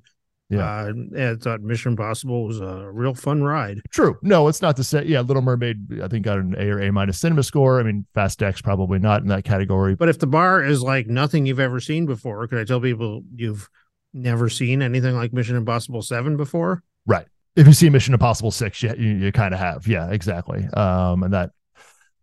Yeah. 0.50 0.60
uh, 0.64 0.92
I 1.18 1.34
thought 1.34 1.60
Mission 1.60 1.92
Impossible 1.92 2.46
was 2.46 2.58
a 2.58 2.88
real 2.90 3.12
fun 3.12 3.42
ride. 3.42 3.82
True. 3.90 4.16
No, 4.22 4.48
it's 4.48 4.62
not 4.62 4.76
to 4.76 4.84
say. 4.84 5.04
Yeah, 5.04 5.20
Little 5.20 5.42
Mermaid, 5.42 6.00
I 6.02 6.08
think 6.08 6.24
got 6.24 6.38
an 6.38 6.54
A 6.56 6.70
or 6.70 6.80
A 6.80 6.90
minus 6.90 7.18
cinema 7.20 7.42
score. 7.42 7.78
I 7.78 7.82
mean, 7.82 8.06
Fast 8.14 8.42
X 8.42 8.62
probably 8.62 8.98
not 8.98 9.20
in 9.20 9.28
that 9.28 9.44
category. 9.44 9.94
But 9.94 10.08
if 10.08 10.20
the 10.20 10.26
bar 10.26 10.64
is 10.64 10.82
like 10.82 11.06
nothing 11.06 11.44
you've 11.44 11.60
ever 11.60 11.80
seen 11.80 12.06
before, 12.06 12.46
could 12.48 12.58
I 12.58 12.64
tell 12.64 12.80
people 12.80 13.24
you've 13.34 13.68
never 14.12 14.48
seen 14.48 14.82
anything 14.82 15.14
like 15.14 15.32
Mission 15.32 15.56
Impossible 15.56 16.02
Seven 16.02 16.36
before? 16.36 16.82
Right. 17.06 17.26
If 17.56 17.66
you 17.66 17.72
see 17.72 17.90
Mission 17.90 18.14
Impossible 18.14 18.50
Six, 18.50 18.82
you 18.82 18.94
you, 18.96 19.10
you 19.16 19.32
kind 19.32 19.52
of 19.52 19.60
have, 19.60 19.86
yeah, 19.86 20.10
exactly. 20.10 20.66
Um, 20.68 21.22
and 21.22 21.34
that 21.34 21.50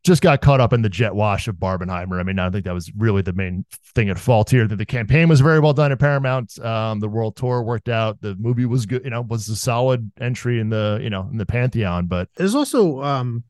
just 0.06 0.22
got 0.22 0.40
caught 0.40 0.62
up 0.62 0.72
in 0.72 0.84
the 0.84 0.90
jet 0.90 1.16
wash 1.16 1.48
of 1.48 1.56
Barbenheimer. 1.56 2.20
I 2.20 2.24
mean, 2.24 2.38
I 2.38 2.44
don't 2.44 2.52
think 2.52 2.66
that 2.66 2.74
was 2.74 2.92
really 2.96 3.24
the 3.24 3.34
main 3.34 3.66
thing 3.96 4.10
at 4.10 4.20
fault 4.20 4.52
here. 4.52 4.68
That 4.68 4.76
the 4.76 4.86
campaign 4.86 5.28
was 5.28 5.42
very 5.42 5.60
well 5.60 5.74
done 5.74 5.92
at 5.92 6.00
Paramount. 6.00 6.58
Um, 6.64 7.00
the 7.00 7.10
world 7.10 7.36
tour 7.36 7.64
worked 7.64 7.90
out. 7.90 8.22
The 8.22 8.36
movie 8.36 8.66
was 8.66 8.86
good. 8.86 9.04
You 9.04 9.10
know, 9.10 9.22
was 9.22 9.50
a 9.50 9.56
solid 9.56 10.12
entry 10.22 10.60
in 10.60 10.70
the 10.70 11.00
you 11.02 11.10
know 11.10 11.28
in 11.32 11.38
the 11.38 11.46
pantheon. 11.46 12.06
But 12.06 12.30
There's 12.36 12.56
also 12.56 13.02
um, 13.02 13.44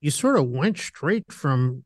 you 0.00 0.10
sort 0.10 0.36
of 0.36 0.46
went 0.46 0.78
straight 0.78 1.32
from 1.32 1.84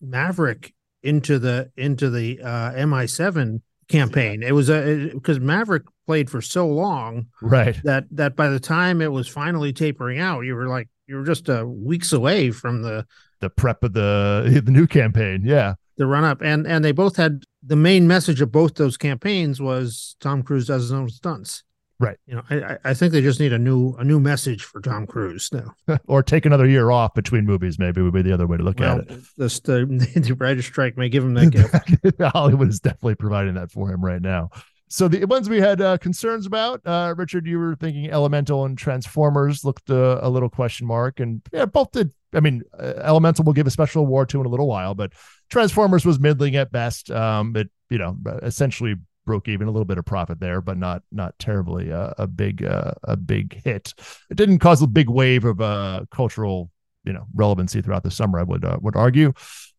Maverick 0.00 0.74
into 1.02 1.38
the 1.38 1.70
into 1.76 2.08
the 2.10 2.40
uh, 2.40 2.72
MI7 2.72 3.60
campaign. 3.90 4.42
It 4.42 4.52
was 4.52 4.70
a 4.70 5.10
because 5.12 5.38
Maverick 5.40 5.82
played 6.06 6.30
for 6.30 6.40
so 6.40 6.66
long 6.66 7.26
right, 7.42 7.78
that 7.84 8.04
that 8.12 8.36
by 8.36 8.48
the 8.48 8.60
time 8.60 9.02
it 9.02 9.12
was 9.12 9.28
finally 9.28 9.72
tapering 9.72 10.18
out, 10.18 10.40
you 10.40 10.54
were 10.54 10.68
like 10.68 10.88
you 11.06 11.16
were 11.16 11.24
just 11.24 11.50
uh, 11.50 11.64
weeks 11.66 12.12
away 12.12 12.50
from 12.50 12.82
the 12.82 13.06
the 13.40 13.50
prep 13.50 13.82
of 13.82 13.92
the 13.92 14.62
the 14.64 14.70
new 14.70 14.86
campaign. 14.86 15.42
Yeah, 15.44 15.74
the 15.96 16.06
run 16.06 16.24
up, 16.24 16.40
and 16.40 16.66
and 16.66 16.84
they 16.84 16.92
both 16.92 17.16
had 17.16 17.42
the 17.62 17.76
main 17.76 18.08
message 18.08 18.40
of 18.40 18.50
both 18.50 18.74
those 18.76 18.96
campaigns 18.96 19.60
was 19.60 20.16
Tom 20.20 20.42
Cruise 20.42 20.68
does 20.68 20.82
his 20.84 20.92
own 20.92 21.10
stunts. 21.10 21.62
Right. 22.00 22.16
You 22.26 22.36
know, 22.36 22.42
I 22.50 22.78
I- 22.82 22.94
think 22.94 23.12
they 23.12 23.20
just 23.20 23.38
need 23.40 23.52
a 23.52 23.58
new 23.58 23.94
a 23.98 24.04
new 24.04 24.18
message 24.18 24.64
for 24.64 24.80
Tom 24.80 25.06
Cruise 25.06 25.50
now. 25.52 25.74
or 26.08 26.22
take 26.22 26.46
another 26.46 26.66
year 26.66 26.90
off 26.90 27.12
between 27.14 27.44
movies. 27.44 27.78
Maybe 27.78 28.00
would 28.00 28.14
be 28.14 28.22
the 28.22 28.32
other 28.32 28.46
way 28.46 28.56
to 28.56 28.62
look 28.62 28.80
Well, 28.80 29.00
at 29.00 29.10
it. 29.10 29.20
this 29.36 29.60
the 29.60 29.84
the 30.16 30.34
writer's 30.38 30.64
strike 30.66 30.96
may 30.96 31.10
give 31.10 31.22
him 31.22 31.34
that 31.34 31.50
gift. 32.02 32.20
Hollywood 32.32 32.70
is 32.70 32.80
definitely 32.80 33.16
providing 33.16 33.54
that 33.54 33.70
for 33.70 33.90
him 33.92 34.02
right 34.02 34.22
now. 34.22 34.48
So 34.88 35.06
the 35.06 35.24
ones 35.26 35.48
we 35.48 35.60
had 35.60 35.80
uh, 35.80 35.98
concerns 35.98 36.46
about, 36.46 36.80
uh, 36.84 37.14
Richard, 37.16 37.46
you 37.46 37.60
were 37.60 37.76
thinking 37.76 38.10
Elemental 38.10 38.64
and 38.64 38.76
Transformers 38.76 39.64
looked 39.64 39.88
uh, 39.88 40.18
a 40.20 40.28
little 40.28 40.48
question 40.48 40.84
mark, 40.86 41.20
and 41.20 41.42
yeah, 41.52 41.66
both 41.66 41.92
did. 41.92 42.10
I 42.32 42.40
mean, 42.40 42.62
uh, 42.76 42.94
Elemental 42.96 43.44
will 43.44 43.52
give 43.52 43.68
a 43.68 43.70
special 43.70 44.02
award 44.02 44.30
to 44.30 44.40
in 44.40 44.46
a 44.46 44.48
little 44.48 44.66
while, 44.66 44.94
but 44.96 45.12
Transformers 45.48 46.04
was 46.04 46.18
middling 46.18 46.56
at 46.56 46.72
best. 46.72 47.10
Um, 47.10 47.54
it 47.56 47.70
you 47.88 47.98
know 47.98 48.16
essentially 48.42 48.94
broke 49.26 49.48
even 49.48 49.68
a 49.68 49.70
little 49.70 49.84
bit 49.84 49.98
of 49.98 50.04
profit 50.04 50.40
there, 50.40 50.60
but 50.60 50.76
not 50.76 51.02
not 51.12 51.38
terribly 51.38 51.92
uh, 51.92 52.12
a 52.18 52.26
big 52.26 52.64
uh, 52.64 52.92
a 53.04 53.16
big 53.16 53.62
hit. 53.62 53.94
It 54.30 54.36
didn't 54.36 54.58
cause 54.58 54.82
a 54.82 54.86
big 54.86 55.08
wave 55.08 55.44
of 55.44 55.60
uh, 55.60 56.04
cultural 56.10 56.70
you 57.04 57.12
know 57.12 57.26
relevancy 57.34 57.82
throughout 57.82 58.02
the 58.02 58.10
summer. 58.10 58.38
I 58.38 58.42
would 58.42 58.64
uh, 58.64 58.78
would 58.80 58.96
argue. 58.96 59.32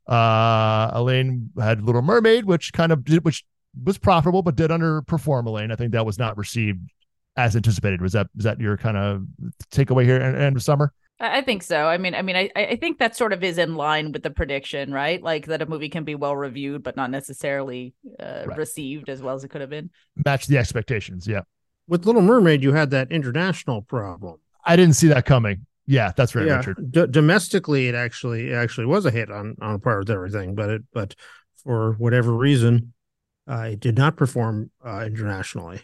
Uh, 0.08 0.92
Elaine 0.94 1.52
had 1.60 1.84
Little 1.84 2.02
Mermaid, 2.02 2.46
which 2.46 2.74
kind 2.74 2.92
of 2.92 3.04
did, 3.04 3.24
which 3.24 3.46
was 3.84 3.98
profitable 3.98 4.42
but 4.42 4.56
did 4.56 4.72
underperform. 4.72 5.46
Elaine, 5.46 5.72
I 5.72 5.76
think 5.76 5.94
that 5.94 6.06
was 6.06 6.20
not 6.20 6.38
received 6.38 6.90
as 7.38 7.56
anticipated. 7.56 8.02
Was 8.02 8.14
that 8.14 8.28
was 8.36 8.46
that 8.46 8.60
your 8.60 8.78
kind 8.78 8.98
of 8.98 9.24
takeaway 9.72 10.06
here 10.06 10.18
at 10.18 10.36
end 10.36 10.56
of 10.56 10.64
summer? 10.64 10.94
I 11.22 11.38
I 11.38 11.42
think 11.42 11.64
so. 11.64 11.86
I 11.86 11.98
mean, 11.98 12.16
I 12.16 12.22
mean, 12.22 12.36
I, 12.36 12.50
I 12.56 12.76
think 12.76 12.98
that 13.00 13.16
sort 13.16 13.32
of 13.32 13.44
is 13.44 13.58
in 13.58 13.76
line 13.76 14.12
with 14.12 14.24
the 14.24 14.32
prediction, 14.32 14.92
right? 14.92 15.22
Like 15.22 15.46
that 15.46 15.62
a 15.62 15.66
movie 15.66 15.90
can 15.90 16.04
be 16.04 16.16
well 16.16 16.36
reviewed, 16.36 16.84
but 16.84 16.98
not 16.98 17.12
necessarily 17.12 17.94
uh, 18.20 18.44
Right. 18.48 18.58
received 18.58 19.08
as 19.10 19.22
well 19.22 19.36
as 19.36 19.44
it 19.44 19.50
could 19.50 19.62
have 19.62 19.70
been. 19.70 19.92
Match 20.26 20.48
the 20.48 20.58
expectations. 20.58 21.28
Yeah, 21.28 21.42
With 21.88 22.06
Little 22.06 22.22
Mermaid, 22.22 22.64
you 22.64 22.74
had 22.74 22.90
that 22.90 23.12
international 23.12 23.82
problem. 23.84 24.40
I 24.66 24.76
didn't 24.76 24.96
see 24.96 25.08
that 25.08 25.26
coming. 25.26 25.66
Yeah, 25.88 26.12
that's 26.16 26.36
right, 26.36 26.46
yeah, 26.48 26.58
Richard. 26.58 26.92
D- 26.92 27.08
domestically, 27.10 27.88
it 27.88 27.96
actually 27.96 28.50
it 28.50 28.54
actually 28.54 28.86
was 28.88 29.06
a 29.06 29.12
hit 29.12 29.32
on 29.32 29.56
on 29.62 29.80
par 29.80 30.00
with 30.00 30.10
everything, 30.10 30.56
but 30.56 30.70
it 30.70 30.82
but 30.94 31.16
for 31.64 31.94
whatever 31.94 32.34
reason, 32.34 32.94
uh, 33.50 33.70
it 33.74 33.80
did 33.80 33.98
not 33.98 34.16
perform 34.16 34.72
uh, 34.86 35.04
internationally. 35.06 35.82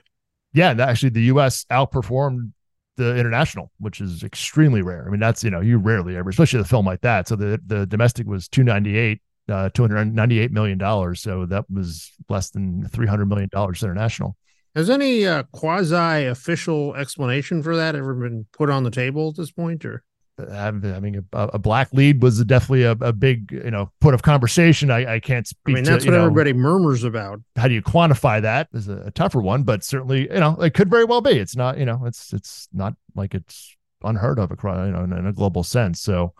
Yeah, 0.53 0.71
and 0.71 0.79
actually, 0.81 1.09
the 1.09 1.23
U.S. 1.23 1.65
outperformed 1.69 2.51
the 2.97 3.15
international, 3.15 3.71
which 3.79 4.01
is 4.01 4.23
extremely 4.23 4.81
rare. 4.81 5.05
I 5.07 5.11
mean, 5.11 5.19
that's 5.19 5.43
you 5.43 5.49
know 5.49 5.61
you 5.61 5.77
rarely 5.77 6.17
ever, 6.17 6.29
especially 6.29 6.59
a 6.59 6.65
film 6.65 6.85
like 6.85 7.01
that. 7.01 7.27
So 7.27 7.35
the 7.35 7.59
the 7.65 7.85
domestic 7.85 8.27
was 8.27 8.47
two 8.47 8.63
ninety 8.63 8.97
eight, 8.97 9.21
uh, 9.49 9.69
two 9.69 9.83
hundred 9.83 10.13
ninety 10.13 10.39
eight 10.39 10.51
million 10.51 10.77
dollars. 10.77 11.21
So 11.21 11.45
that 11.45 11.69
was 11.69 12.11
less 12.27 12.49
than 12.49 12.87
three 12.89 13.07
hundred 13.07 13.27
million 13.27 13.49
dollars 13.51 13.81
international. 13.83 14.35
Has 14.75 14.89
any 14.89 15.25
uh, 15.25 15.43
quasi 15.51 16.25
official 16.25 16.95
explanation 16.95 17.63
for 17.63 17.75
that 17.75 17.95
ever 17.95 18.13
been 18.13 18.45
put 18.51 18.69
on 18.69 18.83
the 18.83 18.91
table 18.91 19.29
at 19.29 19.35
this 19.37 19.51
point, 19.51 19.85
or? 19.85 20.03
I 20.39 20.71
mean, 20.71 21.25
a, 21.33 21.49
a, 21.53 21.59
black 21.59 21.91
lead 21.93 22.21
was 22.21 22.43
definitely 22.45 22.83
a, 22.83 22.91
a, 22.91 23.11
big, 23.11 23.51
you 23.51 23.71
know, 23.71 23.91
point 24.01 24.13
of 24.13 24.21
conversation. 24.21 24.91
I, 24.91 25.15
I 25.15 25.19
can't 25.19 25.47
speak. 25.47 25.73
I 25.73 25.75
mean, 25.75 25.83
that's 25.83 26.03
to, 26.03 26.11
what 26.11 26.17
know, 26.17 26.25
everybody 26.25 26.53
murmurs 26.53 27.03
about. 27.03 27.41
How 27.55 27.67
do 27.67 27.73
you 27.73 27.81
quantify 27.81 28.41
that? 28.43 28.67
Is 28.73 28.87
a, 28.87 28.97
a, 29.07 29.11
tougher 29.11 29.41
one, 29.41 29.63
but 29.63 29.83
certainly, 29.83 30.31
you 30.31 30.39
know, 30.39 30.55
it 30.61 30.75
could 30.75 30.91
very 30.91 31.05
well 31.05 31.21
be. 31.21 31.31
It's 31.31 31.55
not, 31.55 31.79
you 31.79 31.85
know, 31.85 32.03
it's 32.05 32.33
it's 32.33 32.67
not 32.71 32.93
like 33.15 33.33
it's 33.33 33.75
unheard 34.03 34.37
of 34.37 34.51
across, 34.51 34.85
you 34.85 34.91
know, 34.91 35.03
in, 35.03 35.11
in 35.11 35.25
a 35.25 35.33
global 35.33 35.63
sense. 35.63 36.01
So 36.01 36.33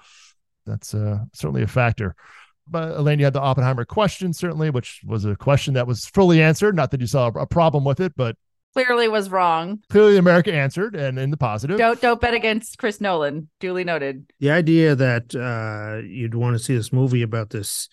that's 0.68 0.94
uh, 0.94 1.20
certainly 1.34 1.64
a 1.64 1.68
factor. 1.68 2.16
But 2.70 2.98
Elaine, 2.98 3.20
you 3.20 3.26
had 3.26 3.34
the 3.34 3.42
Oppenheimer 3.42 3.86
question, 3.86 4.34
certainly, 4.34 4.70
which 4.70 5.02
was 5.06 5.26
a 5.26 5.36
question 5.36 5.74
that 5.76 5.88
was 5.88 6.06
fully 6.06 6.42
answered. 6.42 6.76
Not 6.76 6.92
that 6.92 7.02
you 7.02 7.08
saw 7.08 7.28
a 7.28 7.48
problem 7.48 7.84
with 7.84 8.00
it, 8.00 8.14
but 8.16 8.36
clearly 8.78 9.08
was 9.08 9.30
wrong. 9.30 9.80
Clearly, 9.90 10.18
America 10.18 10.54
answered, 10.54 10.96
and 10.96 11.18
in 11.18 11.32
the 11.32 11.38
positive. 11.38 11.78
Don't 11.78 12.00
don't 12.00 12.22
bet 12.22 12.34
against 12.34 12.78
Chris 12.78 13.02
Nolan. 13.02 13.50
Duly 13.60 13.84
noted. 13.84 14.32
The 14.40 14.52
idea 14.52 14.96
that 14.96 15.36
uh, 15.36 16.06
you'd 16.08 16.36
want 16.36 16.56
to 16.56 16.64
see 16.64 16.76
this 16.76 16.94
movie 16.94 17.24
about 17.24 17.50
this 17.50 17.90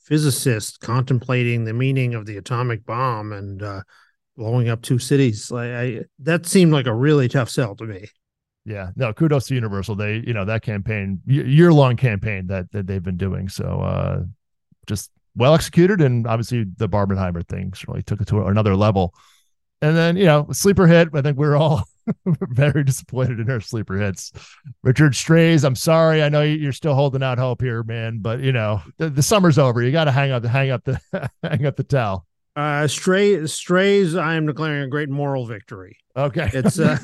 physicist 0.00 0.80
contemplating 0.80 1.64
the 1.64 1.72
meaning 1.72 2.14
of 2.14 2.26
the 2.26 2.36
atomic 2.36 2.84
bomb 2.84 3.32
and 3.32 3.62
uh, 3.62 3.82
blowing 4.36 4.68
up 4.68 4.82
two 4.82 4.98
cities, 4.98 5.50
like 5.50 5.70
I, 5.70 6.00
that 6.18 6.46
seemed 6.46 6.72
like 6.72 6.86
a 6.86 6.94
really 6.94 7.28
tough 7.28 7.48
sell 7.48 7.76
to 7.76 7.84
me. 7.84 8.08
Yeah, 8.66 8.90
no, 8.96 9.12
kudos 9.12 9.46
to 9.48 9.54
Universal. 9.54 9.96
They, 9.96 10.22
you 10.26 10.32
know, 10.32 10.46
that 10.46 10.62
campaign, 10.62 11.20
year 11.26 11.72
long 11.72 11.96
campaign 11.96 12.46
that, 12.48 12.72
that 12.72 12.86
they've 12.86 13.02
been 13.02 13.18
doing. 13.18 13.48
So, 13.48 13.64
uh, 13.64 14.22
just 14.86 15.10
well 15.36 15.54
executed, 15.54 16.00
and 16.00 16.26
obviously 16.26 16.64
the 16.76 16.88
Barbenheimer 16.88 17.46
thing 17.46 17.72
really 17.86 18.02
took 18.02 18.20
it 18.20 18.28
to 18.28 18.46
another 18.46 18.74
level. 18.74 19.14
And 19.84 19.94
then, 19.94 20.16
you 20.16 20.24
know, 20.24 20.46
sleeper 20.50 20.86
hit. 20.86 21.10
I 21.12 21.20
think 21.20 21.36
we 21.36 21.46
are 21.46 21.56
all 21.56 21.84
very 22.24 22.84
disappointed 22.84 23.38
in 23.38 23.50
our 23.50 23.60
sleeper 23.60 23.98
hits. 23.98 24.32
Richard 24.82 25.14
Strays, 25.14 25.62
I'm 25.62 25.76
sorry. 25.76 26.22
I 26.22 26.30
know 26.30 26.40
you're 26.40 26.72
still 26.72 26.94
holding 26.94 27.22
out 27.22 27.36
hope 27.36 27.60
here, 27.60 27.82
man, 27.82 28.20
but 28.22 28.40
you 28.40 28.50
know, 28.50 28.80
the, 28.96 29.10
the 29.10 29.22
summer's 29.22 29.58
over. 29.58 29.82
You 29.82 29.92
got 29.92 30.04
to 30.04 30.10
hang 30.10 30.30
up 30.30 30.42
the 30.42 30.48
hang 30.48 30.70
up 30.70 30.84
the 30.84 30.98
hang 31.42 31.66
up 31.66 31.76
the 31.76 31.84
towel. 31.84 32.26
Uh, 32.56 32.86
stray 32.86 33.46
strays. 33.46 34.16
I 34.16 34.36
am 34.36 34.46
declaring 34.46 34.84
a 34.84 34.88
great 34.88 35.10
moral 35.10 35.44
victory. 35.44 35.98
Okay, 36.16 36.48
it's. 36.54 36.78
Uh, 36.78 36.96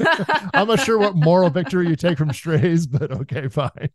I'm 0.55 0.69
not 0.69 0.81
sure 0.81 0.99
what 0.99 1.15
moral 1.15 1.51
victory 1.51 1.87
you 1.87 1.97
take 1.97 2.17
from 2.17 2.33
strays, 2.33 2.87
but 2.87 3.13
okay, 3.13 3.49
fine. 3.49 3.91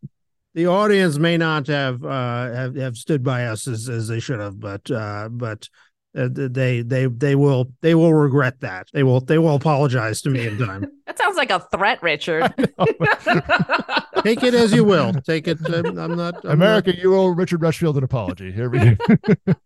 The 0.53 0.67
audience 0.67 1.17
may 1.17 1.37
not 1.37 1.65
have 1.67 2.05
uh 2.05 2.51
have, 2.51 2.75
have 2.75 2.97
stood 2.97 3.23
by 3.23 3.47
us 3.47 3.67
as, 3.67 3.89
as 3.89 4.07
they 4.07 4.19
should 4.19 4.39
have, 4.39 4.59
but 4.59 4.91
uh, 4.91 5.29
but 5.31 5.69
uh, 6.15 6.29
they 6.31 6.81
they 6.81 7.07
they 7.07 7.35
will 7.35 7.71
they 7.81 7.93
will 7.93 8.13
regret 8.13 8.61
that. 8.61 8.87
They 8.93 9.03
will 9.03 9.19
they 9.19 9.37
will 9.37 9.55
apologize 9.55 10.21
to 10.21 10.29
me 10.29 10.47
in 10.47 10.57
time. 10.57 10.89
that 11.05 11.17
sounds 11.17 11.35
like 11.35 11.51
a 11.51 11.59
threat, 11.59 12.01
Richard. 12.01 12.43
Take 14.23 14.43
it 14.43 14.53
as 14.53 14.73
you 14.73 14.83
will. 14.83 15.13
Take 15.13 15.47
it. 15.47 15.59
I'm, 15.67 15.97
I'm 15.97 16.15
not. 16.15 16.45
I'm 16.45 16.51
America, 16.51 16.91
not... 16.91 16.99
you 16.99 17.15
owe 17.15 17.27
Richard 17.27 17.61
Rushfield 17.61 17.97
an 17.97 18.03
apology. 18.03 18.51
Here 18.51 18.69
we 18.69 18.95
go. 18.95 19.15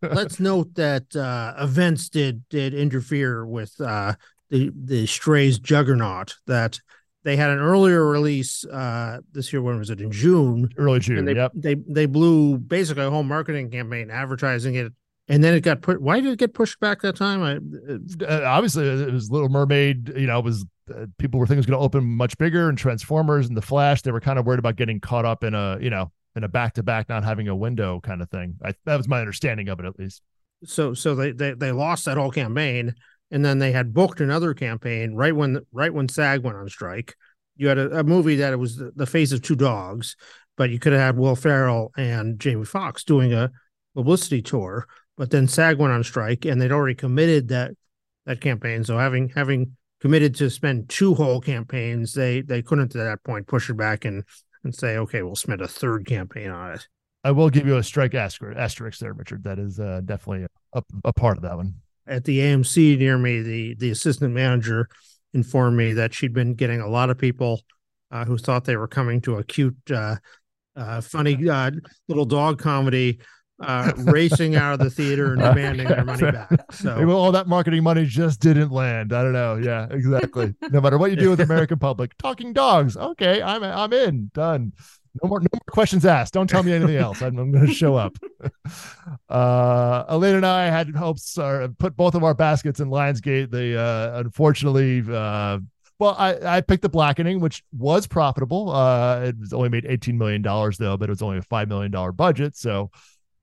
Let's 0.02 0.40
note 0.40 0.74
that 0.76 1.16
uh, 1.16 1.54
events 1.60 2.10
did 2.10 2.48
did 2.50 2.74
interfere 2.74 3.46
with 3.46 3.80
uh, 3.80 4.16
the 4.50 4.72
the 4.76 5.06
Strays 5.06 5.60
juggernaut. 5.60 6.36
That 6.48 6.80
they 7.24 7.36
had 7.36 7.52
an 7.52 7.60
earlier 7.60 8.06
release 8.06 8.66
uh, 8.66 9.20
this 9.32 9.54
year. 9.54 9.62
When 9.62 9.78
was 9.78 9.92
it? 9.92 10.02
In 10.02 10.12
June. 10.12 10.70
Early 10.78 11.00
June. 11.00 11.20
And 11.20 11.28
they, 11.28 11.36
yep. 11.36 11.52
They 11.54 11.76
they 11.76 12.08
blew 12.08 12.58
basically 12.58 13.06
a 13.06 13.12
whole 13.12 13.24
marketing 13.24 13.70
campaign 13.70 14.10
advertising 14.10 14.76
it 14.76 14.94
and 15.30 15.44
then 15.44 15.54
it 15.54 15.62
got 15.62 15.82
put. 15.82 16.02
Why 16.02 16.20
did 16.20 16.34
it 16.34 16.40
get 16.40 16.54
pushed 16.54 16.80
back 16.80 17.02
that 17.02 17.16
time? 17.16 17.44
I, 17.44 18.26
uh, 18.26 18.44
obviously, 18.46 18.88
it 18.88 19.14
was 19.14 19.30
Little 19.30 19.48
Mermaid. 19.48 20.10
You 20.18 20.26
know, 20.26 20.40
it 20.40 20.44
was 20.44 20.66
uh, 20.94 21.06
people 21.20 21.40
were 21.40 21.46
thinking 21.46 21.58
it 21.58 21.60
was 21.60 21.66
going 21.68 21.80
to 21.80 21.86
open 21.86 22.04
much 22.04 22.38
bigger, 22.40 22.68
and 22.68 22.78
Transformers 22.78 23.48
and 23.48 23.56
the 23.56 23.62
Flash. 23.62 24.02
They 24.02 24.12
were 24.12 24.20
kind 24.20 24.40
of 24.40 24.46
worried 24.46 24.60
about 24.60 24.76
getting 24.76 25.00
caught 25.00 25.26
up 25.26 25.44
in 25.44 25.54
a 25.54 25.78
you 25.80 25.92
know 25.92 26.12
in 26.36 26.44
a 26.44 26.48
back 26.48 26.74
to 26.74 26.84
back, 26.84 27.10
not 27.10 27.24
having 27.24 27.48
a 27.48 27.56
window 27.56 28.00
kind 28.02 28.22
of 28.22 28.30
thing. 28.30 28.56
I, 28.64 28.74
that 28.86 28.98
was 28.98 29.08
my 29.08 29.20
understanding 29.20 29.70
of 29.70 29.80
it, 29.80 29.86
at 29.86 30.00
least. 30.00 30.24
So, 30.66 30.94
so 30.94 31.16
they, 31.16 31.32
they 31.32 31.54
they 31.54 31.72
lost 31.72 32.06
that 32.06 32.18
whole 32.18 32.32
campaign, 32.32 32.96
and 33.30 33.46
then 33.46 33.60
they 33.60 33.72
had 33.72 33.94
booked 33.94 34.22
another 34.22 34.56
campaign 34.56 35.14
right 35.14 35.36
when 35.36 35.62
right 35.72 35.94
when 35.94 36.10
SAG 36.10 36.44
went 36.44 36.58
on 36.58 36.68
strike. 36.70 37.16
You 37.56 37.68
had 37.68 37.78
a, 37.78 38.00
a 38.00 38.04
movie 38.04 38.38
that 38.38 38.54
it 38.54 38.58
was 38.58 38.78
the, 38.78 38.92
the 38.96 39.06
face 39.06 39.32
of 39.32 39.44
two 39.44 39.56
dogs, 39.56 40.16
but 40.58 40.72
you 40.72 40.80
could 40.80 40.94
have 40.94 41.02
had 41.02 41.18
Will 41.18 41.36
Ferrell 41.36 41.92
and 41.98 42.40
Jamie 42.40 42.66
Foxx 42.66 43.04
doing 43.04 43.32
a 43.32 43.52
publicity 43.94 44.42
tour 44.42 44.88
but 45.20 45.32
then 45.32 45.50
SAG 45.50 45.78
went 45.78 45.92
on 45.92 46.02
strike, 46.02 46.46
and 46.46 46.60
they'd 46.62 46.72
already 46.72 46.96
committed 46.96 47.50
that 47.50 47.74
that 48.26 48.40
campaign. 48.40 48.86
So 48.86 48.98
having 48.98 49.28
having 49.30 49.76
committed 50.00 50.34
to 50.36 50.50
spend 50.50 50.88
two 50.88 51.14
whole 51.14 51.42
campaigns, 51.42 52.14
they 52.14 52.40
they 52.42 52.62
couldn't 52.62 52.96
at 52.96 53.04
that 53.04 53.24
point 53.26 53.46
push 53.46 53.70
it 53.70 53.76
back 53.76 54.06
and 54.06 54.24
and 54.64 54.74
say, 54.74 54.98
okay, 54.98 55.22
we'll 55.22 55.36
spend 55.36 55.62
a 55.62 55.68
third 55.68 56.08
campaign 56.08 56.50
on 56.50 56.72
it. 56.72 56.88
I 57.26 57.32
will 57.32 57.50
give 57.50 57.68
you 57.68 57.76
a 57.76 57.84
strike 57.84 58.16
asterisk 58.16 59.00
there, 59.00 59.12
Richard. 59.12 59.44
That 59.44 59.60
is 59.60 59.78
uh, 59.78 60.02
definitely 60.06 60.48
a, 60.74 60.84
a 61.04 61.12
part 61.12 61.36
of 61.36 61.44
that 61.44 61.58
one. 61.58 61.76
At 62.08 62.24
the 62.24 62.40
AMC 62.40 62.98
near 62.98 63.18
me, 63.18 63.42
the 63.42 63.76
the 63.76 63.90
assistant 63.90 64.34
manager 64.34 64.88
informed 65.34 65.76
me 65.76 65.92
that 65.94 66.14
she'd 66.14 66.34
been 66.34 66.54
getting 66.54 66.80
a 66.80 66.88
lot 66.88 67.10
of 67.10 67.18
people 67.18 67.62
uh, 68.10 68.24
who 68.24 68.38
thought 68.38 68.64
they 68.64 68.78
were 68.78 68.88
coming 68.88 69.20
to 69.22 69.36
a 69.36 69.44
cute, 69.44 69.76
uh, 69.92 70.16
uh 70.78 71.02
funny 71.02 71.50
uh, 71.50 71.72
little 72.08 72.26
dog 72.26 72.58
comedy 72.58 73.20
uh, 73.62 73.92
racing 73.98 74.56
out 74.56 74.74
of 74.74 74.80
the 74.80 74.90
theater 74.90 75.34
and 75.34 75.42
demanding 75.42 75.88
their 75.88 76.06
money 76.06 76.32
back. 76.32 76.50
So 76.72 77.06
well, 77.06 77.18
all 77.18 77.32
that 77.32 77.48
marketing 77.48 77.84
money 77.84 78.06
just 78.06 78.40
didn't 78.40 78.72
land. 78.72 79.14
I 79.14 79.24
don't 79.24 79.34
know. 79.34 79.56
Yeah, 79.56 79.88
exactly. 79.90 80.56
no 80.70 80.82
matter 80.82 80.98
what 80.98 81.12
you 81.12 81.18
do 81.18 81.30
with 81.30 81.38
the 81.40 81.46
American 81.46 81.80
public, 81.80 82.18
talking 82.18 82.54
dogs. 82.54 82.96
Okay, 82.98 83.42
I'm 83.42 83.64
I'm 83.64 83.94
in. 83.94 84.32
Done. 84.34 84.74
No 85.24 85.30
more, 85.30 85.40
no 85.40 85.48
more 85.52 85.62
questions 85.68 86.06
asked. 86.06 86.34
Don't 86.34 86.48
tell 86.48 86.62
me 86.62 86.72
anything 86.72 86.96
else. 86.96 87.22
I'm, 87.22 87.38
I'm 87.40 87.52
going 87.52 87.66
to 87.66 87.74
show 87.74 87.96
up. 87.96 88.18
Uh, 89.28 90.06
Elaine 90.08 90.36
and 90.36 90.46
I 90.46 90.66
had 90.66 90.96
hopes, 90.96 91.38
uh, 91.38 91.68
put 91.80 91.96
both 91.96 92.14
of 92.14 92.24
our 92.24 92.34
baskets 92.36 92.80
in 92.80 92.90
Lionsgate. 92.90 93.50
They 93.52 93.76
uh, 93.76 94.20
unfortunately, 94.20 95.04
uh, 95.08 95.60
well, 96.00 96.16
I, 96.18 96.58
I 96.58 96.62
picked 96.62 96.82
the 96.82 96.90
blackening, 96.90 97.40
which 97.40 97.64
was 97.78 98.08
profitable. 98.08 98.72
Uh, 98.72 99.22
it 99.26 99.40
was 99.40 99.52
only 99.52 99.70
made 99.70 99.84
$18 99.84 100.16
million 100.16 100.42
though, 100.42 100.98
but 100.98 101.10
it 101.10 101.12
was 101.12 101.22
only 101.22 101.38
a 101.38 101.42
$5 101.42 101.68
million 101.68 101.92
budget. 102.16 102.56
So 102.56 102.92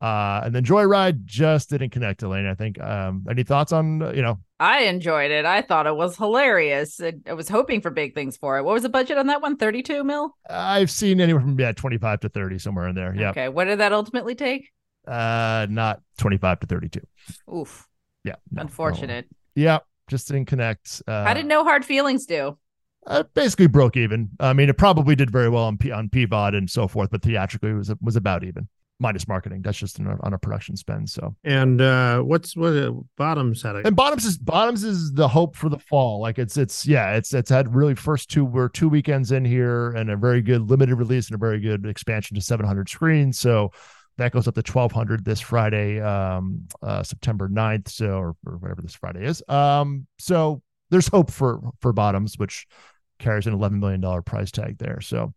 uh, 0.00 0.42
and 0.44 0.54
then 0.54 0.64
Joyride 0.64 1.24
just 1.24 1.70
didn't 1.70 1.90
connect, 1.90 2.22
Elaine. 2.22 2.46
I 2.46 2.54
think. 2.54 2.80
Um, 2.80 3.24
any 3.30 3.42
thoughts 3.42 3.72
on 3.72 4.00
you 4.14 4.22
know? 4.22 4.38
I 4.58 4.84
enjoyed 4.84 5.30
it. 5.30 5.44
I 5.44 5.62
thought 5.62 5.86
it 5.86 5.96
was 5.96 6.16
hilarious. 6.16 7.00
I 7.00 7.32
was 7.32 7.48
hoping 7.48 7.80
for 7.80 7.90
big 7.90 8.14
things 8.14 8.36
for 8.36 8.58
it. 8.58 8.62
What 8.62 8.72
was 8.74 8.82
the 8.82 8.88
budget 8.88 9.18
on 9.18 9.26
that 9.28 9.42
one? 9.42 9.56
Thirty-two 9.56 10.04
mil. 10.04 10.36
I've 10.48 10.90
seen 10.90 11.20
anywhere 11.20 11.42
from 11.42 11.58
yeah, 11.58 11.72
twenty-five 11.72 12.20
to 12.20 12.28
thirty 12.28 12.58
somewhere 12.58 12.88
in 12.88 12.94
there. 12.94 13.14
Yeah. 13.14 13.30
Okay. 13.30 13.48
What 13.48 13.64
did 13.64 13.80
that 13.80 13.92
ultimately 13.92 14.34
take? 14.34 14.70
Uh, 15.06 15.66
not 15.70 16.02
twenty-five 16.18 16.60
to 16.60 16.66
thirty-two. 16.66 17.06
Oof. 17.54 17.86
Yeah. 18.24 18.34
No, 18.50 18.62
Unfortunate. 18.62 19.26
No. 19.30 19.62
Yeah, 19.62 19.78
just 20.08 20.28
didn't 20.28 20.46
connect. 20.46 21.02
Uh, 21.06 21.24
How 21.24 21.32
did 21.32 21.46
No 21.46 21.64
Hard 21.64 21.84
Feelings 21.84 22.26
do? 22.26 22.58
Uh, 23.06 23.22
basically 23.34 23.68
broke 23.68 23.96
even. 23.96 24.30
I 24.40 24.52
mean, 24.52 24.68
it 24.68 24.76
probably 24.76 25.14
did 25.14 25.30
very 25.30 25.48
well 25.48 25.64
on 25.64 25.78
P- 25.78 25.92
on 25.92 26.08
PVOD 26.08 26.56
and 26.56 26.68
so 26.68 26.88
forth, 26.88 27.10
but 27.10 27.22
theatrically 27.22 27.70
it 27.70 27.74
was 27.74 27.94
was 28.02 28.16
about 28.16 28.42
even 28.44 28.68
minus 28.98 29.28
marketing. 29.28 29.62
That's 29.62 29.76
just 29.76 30.00
on 30.00 30.06
a, 30.06 30.16
on 30.22 30.32
a 30.32 30.38
production 30.38 30.76
spend. 30.76 31.10
So 31.10 31.34
and 31.44 31.80
uh 31.80 32.20
what's 32.20 32.56
what 32.56 32.76
uh, 32.76 32.92
bottoms 33.16 33.62
had 33.62 33.76
a- 33.76 33.86
and 33.86 33.94
bottoms 33.94 34.24
is 34.24 34.38
bottoms 34.38 34.84
is 34.84 35.12
the 35.12 35.28
hope 35.28 35.56
for 35.56 35.68
the 35.68 35.78
fall. 35.78 36.20
Like 36.20 36.38
it's 36.38 36.56
it's 36.56 36.86
yeah 36.86 37.14
it's 37.14 37.34
it's 37.34 37.50
had 37.50 37.74
really 37.74 37.94
first 37.94 38.30
two 38.30 38.44
we're 38.44 38.68
two 38.68 38.88
weekends 38.88 39.32
in 39.32 39.44
here 39.44 39.90
and 39.90 40.10
a 40.10 40.16
very 40.16 40.40
good 40.40 40.70
limited 40.70 40.96
release 40.96 41.28
and 41.28 41.34
a 41.34 41.38
very 41.38 41.60
good 41.60 41.86
expansion 41.86 42.34
to 42.36 42.40
700 42.40 42.88
screens. 42.88 43.38
So 43.38 43.70
that 44.18 44.32
goes 44.32 44.48
up 44.48 44.54
to 44.54 44.60
1200 44.60 45.24
this 45.24 45.40
Friday, 45.40 46.00
um, 46.00 46.66
uh, 46.82 47.02
September 47.02 47.48
9th. 47.48 47.88
So, 47.88 48.06
or, 48.06 48.36
or 48.46 48.56
whatever 48.56 48.82
this 48.82 48.94
Friday 48.94 49.24
is. 49.26 49.42
Um, 49.48 50.06
so 50.18 50.62
there's 50.90 51.08
hope 51.08 51.30
for, 51.30 51.60
for 51.80 51.92
bottoms, 51.92 52.38
which 52.38 52.66
carries 53.18 53.46
an 53.46 53.58
$11 53.58 53.72
million 53.72 54.22
price 54.22 54.50
tag 54.50 54.78
there. 54.78 55.00
So, 55.00 55.34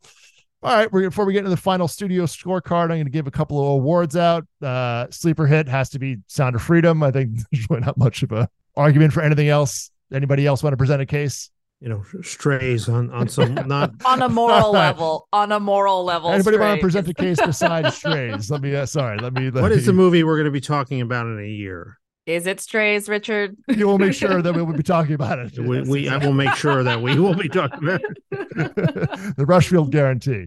all 0.62 0.76
right, 0.76 0.92
we're, 0.92 1.10
before 1.10 1.26
we 1.26 1.32
get 1.32 1.40
into 1.40 1.50
the 1.50 1.58
final 1.58 1.88
studio 1.88 2.26
scorecard, 2.26 2.84
I'm 2.84 2.90
going 2.90 3.06
to 3.06 3.12
give 3.12 3.28
a 3.28 3.32
couple 3.32 3.60
of 3.60 3.68
awards 3.80 4.18
out. 4.18 4.46
Uh, 4.62 5.08
sleeper 5.10 5.48
hit 5.48 5.70
has 5.70 5.90
to 5.92 6.00
be 6.00 6.18
Sound 6.28 6.56
of 6.56 6.62
Freedom. 6.62 7.02
I 7.02 7.12
think 7.12 7.40
there's 7.52 7.70
really 7.70 7.82
not 7.82 7.98
much 7.98 8.24
of 8.24 8.32
a 8.32 8.50
argument 8.76 9.14
for 9.14 9.22
anything 9.22 9.48
else. 9.48 9.90
Anybody 10.14 10.46
else 10.46 10.62
want 10.62 10.74
to 10.74 10.78
present 10.78 11.02
a 11.02 11.06
case? 11.06 11.50
You 11.80 11.88
know, 11.88 12.04
strays 12.24 12.90
on 12.90 13.10
on 13.12 13.30
some 13.30 13.54
not 13.68 13.94
on 14.04 14.22
a 14.22 14.28
moral 14.28 14.72
level. 14.74 15.30
On 15.32 15.50
a 15.54 15.62
moral 15.62 16.04
level. 16.04 16.30
Anybody 16.30 16.58
strays. 16.58 16.68
want 16.68 16.80
to 16.80 16.82
present 16.82 17.08
a 17.08 17.14
case 17.14 17.40
besides 17.46 17.96
strays? 17.96 18.52
Let 18.52 18.62
me. 18.62 18.76
Uh, 18.76 18.86
sorry. 18.86 19.18
Let 19.18 19.32
me. 19.32 19.50
Let 19.50 19.62
what 19.62 19.72
me... 19.72 19.78
is 19.78 19.86
the 19.86 19.94
movie 19.94 20.26
we're 20.26 20.36
going 20.36 20.46
to 20.46 20.52
be 20.52 20.60
talking 20.60 21.00
about 21.00 21.26
in 21.28 21.40
a 21.40 21.48
year? 21.48 21.99
Is 22.30 22.46
it 22.46 22.62
strays, 22.62 23.10
Richard? 23.10 23.58
You 23.68 23.88
will 23.88 23.98
make 23.98 24.14
sure 24.14 24.44
that 24.44 24.54
we 24.54 24.62
will 24.62 24.76
be 24.76 24.84
talking 24.98 25.16
about 25.16 25.40
it. 25.40 25.58
We, 25.58 25.82
we 25.82 26.10
I 26.10 26.18
will 26.18 26.32
make 26.32 26.54
sure 26.54 26.84
that 26.84 27.02
we 27.02 27.20
will 27.20 27.34
be 27.34 27.50
talking 27.50 27.80
about 27.80 28.02
it. 28.02 29.36
the 29.36 29.46
Rushfield 29.48 29.92
guarantee. 29.92 30.46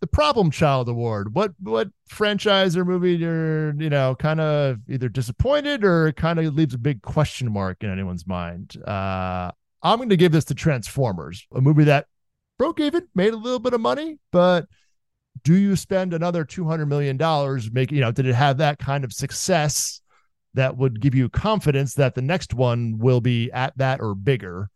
The 0.00 0.06
problem 0.06 0.50
child 0.50 0.86
award. 0.86 1.34
What 1.34 1.52
what 1.60 1.88
franchise 2.08 2.76
or 2.76 2.84
movie 2.84 3.14
you're, 3.14 3.74
you 3.80 3.88
know, 3.88 4.16
kind 4.16 4.38
of 4.38 4.80
either 4.86 5.08
disappointed 5.08 5.82
or 5.82 6.12
kind 6.12 6.38
of 6.38 6.54
leaves 6.54 6.74
a 6.74 6.78
big 6.78 7.00
question 7.00 7.50
mark 7.50 7.82
in 7.82 7.90
anyone's 7.90 8.26
mind. 8.26 8.76
Uh 8.86 9.50
I'm 9.82 9.96
going 9.96 10.10
to 10.10 10.16
give 10.16 10.32
this 10.32 10.44
to 10.46 10.54
Transformers, 10.54 11.46
a 11.54 11.62
movie 11.62 11.84
that 11.84 12.06
broke 12.58 12.80
even, 12.80 13.08
made 13.14 13.32
a 13.32 13.36
little 13.36 13.60
bit 13.60 13.72
of 13.72 13.80
money, 13.80 14.18
but 14.30 14.66
do 15.42 15.54
you 15.54 15.76
spend 15.76 16.12
another 16.12 16.44
$200 16.44 16.88
million 16.88 17.16
making, 17.72 17.96
you 17.96 18.02
know, 18.02 18.10
did 18.10 18.26
it 18.26 18.34
have 18.34 18.58
that 18.58 18.80
kind 18.80 19.04
of 19.04 19.12
success 19.12 20.02
that 20.54 20.76
would 20.76 21.00
give 21.00 21.14
you 21.14 21.28
confidence 21.28 21.94
that 21.94 22.14
the 22.14 22.22
next 22.22 22.54
one 22.54 22.98
will 22.98 23.20
be 23.20 23.50
at 23.52 23.76
that 23.78 24.00
or 24.00 24.14
bigger? 24.14 24.70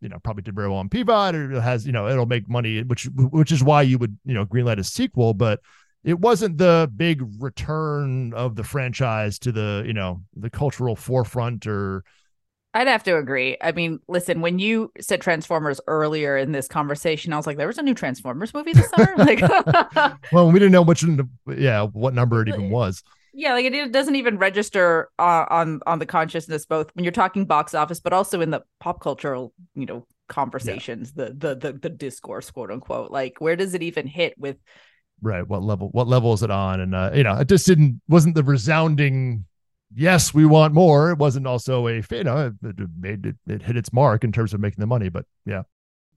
You 0.00 0.08
know, 0.08 0.18
probably 0.18 0.42
did 0.42 0.54
very 0.54 0.68
well 0.68 0.78
on 0.78 0.90
or 0.92 1.52
it 1.52 1.60
has, 1.60 1.86
you 1.86 1.92
know, 1.92 2.08
it'll 2.08 2.26
make 2.26 2.48
money, 2.48 2.82
which 2.82 3.08
which 3.14 3.50
is 3.50 3.64
why 3.64 3.82
you 3.82 3.98
would, 3.98 4.18
you 4.24 4.34
know, 4.34 4.44
greenlight 4.44 4.78
a 4.78 4.84
sequel, 4.84 5.34
but 5.34 5.60
it 6.04 6.20
wasn't 6.20 6.58
the 6.58 6.90
big 6.94 7.22
return 7.40 8.32
of 8.34 8.54
the 8.54 8.62
franchise 8.62 9.38
to 9.40 9.52
the, 9.52 9.82
you 9.86 9.92
know, 9.92 10.22
the 10.36 10.50
cultural 10.50 10.94
forefront 10.94 11.66
or 11.66 12.04
I'd 12.76 12.88
have 12.88 13.04
to 13.04 13.16
agree. 13.16 13.56
I 13.62 13.72
mean, 13.72 14.00
listen, 14.06 14.42
when 14.42 14.58
you 14.58 14.92
said 15.00 15.22
Transformers 15.22 15.80
earlier 15.86 16.36
in 16.36 16.52
this 16.52 16.68
conversation, 16.68 17.32
I 17.32 17.38
was 17.38 17.46
like, 17.46 17.56
there 17.56 17.66
was 17.66 17.78
a 17.78 17.82
new 17.82 17.94
Transformers 17.94 18.52
movie 18.52 18.74
this 18.74 18.90
summer. 18.90 19.14
like, 19.16 19.40
well, 20.32 20.52
we 20.52 20.58
didn't 20.58 20.72
know 20.72 20.82
which, 20.82 21.02
yeah, 21.56 21.84
what 21.84 22.12
number 22.12 22.42
it 22.42 22.48
even 22.48 22.68
was. 22.70 23.02
Yeah, 23.38 23.52
like 23.52 23.66
it 23.66 23.92
doesn't 23.92 24.16
even 24.16 24.38
register 24.38 25.10
uh, 25.18 25.44
on 25.50 25.80
on 25.86 25.98
the 25.98 26.06
consciousness, 26.06 26.64
both 26.64 26.90
when 26.94 27.04
you're 27.04 27.12
talking 27.12 27.44
box 27.44 27.74
office, 27.74 28.00
but 28.00 28.14
also 28.14 28.40
in 28.40 28.50
the 28.50 28.62
pop 28.80 29.00
cultural, 29.00 29.52
you 29.74 29.84
know, 29.84 30.06
conversations, 30.28 31.12
yeah. 31.14 31.26
the, 31.26 31.34
the 31.34 31.54
the 31.54 31.72
the 31.74 31.90
discourse, 31.90 32.50
quote 32.50 32.70
unquote. 32.70 33.10
Like, 33.10 33.38
where 33.38 33.54
does 33.54 33.74
it 33.74 33.82
even 33.82 34.06
hit 34.06 34.38
with? 34.38 34.56
Right. 35.20 35.46
What 35.46 35.62
level? 35.62 35.88
What 35.92 36.08
level 36.08 36.32
is 36.32 36.42
it 36.42 36.50
on? 36.50 36.80
And 36.80 36.94
uh, 36.94 37.10
you 37.14 37.24
know, 37.24 37.36
it 37.36 37.48
just 37.48 37.66
didn't 37.66 38.00
wasn't 38.08 38.36
the 38.36 38.42
resounding 38.42 39.44
yes, 39.94 40.32
we 40.32 40.46
want 40.46 40.74
more. 40.74 41.10
It 41.10 41.18
wasn't 41.18 41.46
also 41.46 41.86
a 41.88 41.96
you 41.96 42.24
know 42.24 42.52
it, 42.62 42.78
it 42.80 42.88
made 42.98 43.26
it, 43.26 43.36
it 43.46 43.62
hit 43.62 43.76
its 43.76 43.92
mark 43.92 44.24
in 44.24 44.32
terms 44.32 44.54
of 44.54 44.60
making 44.60 44.80
the 44.80 44.86
money, 44.86 45.08
but 45.08 45.26
yeah. 45.44 45.62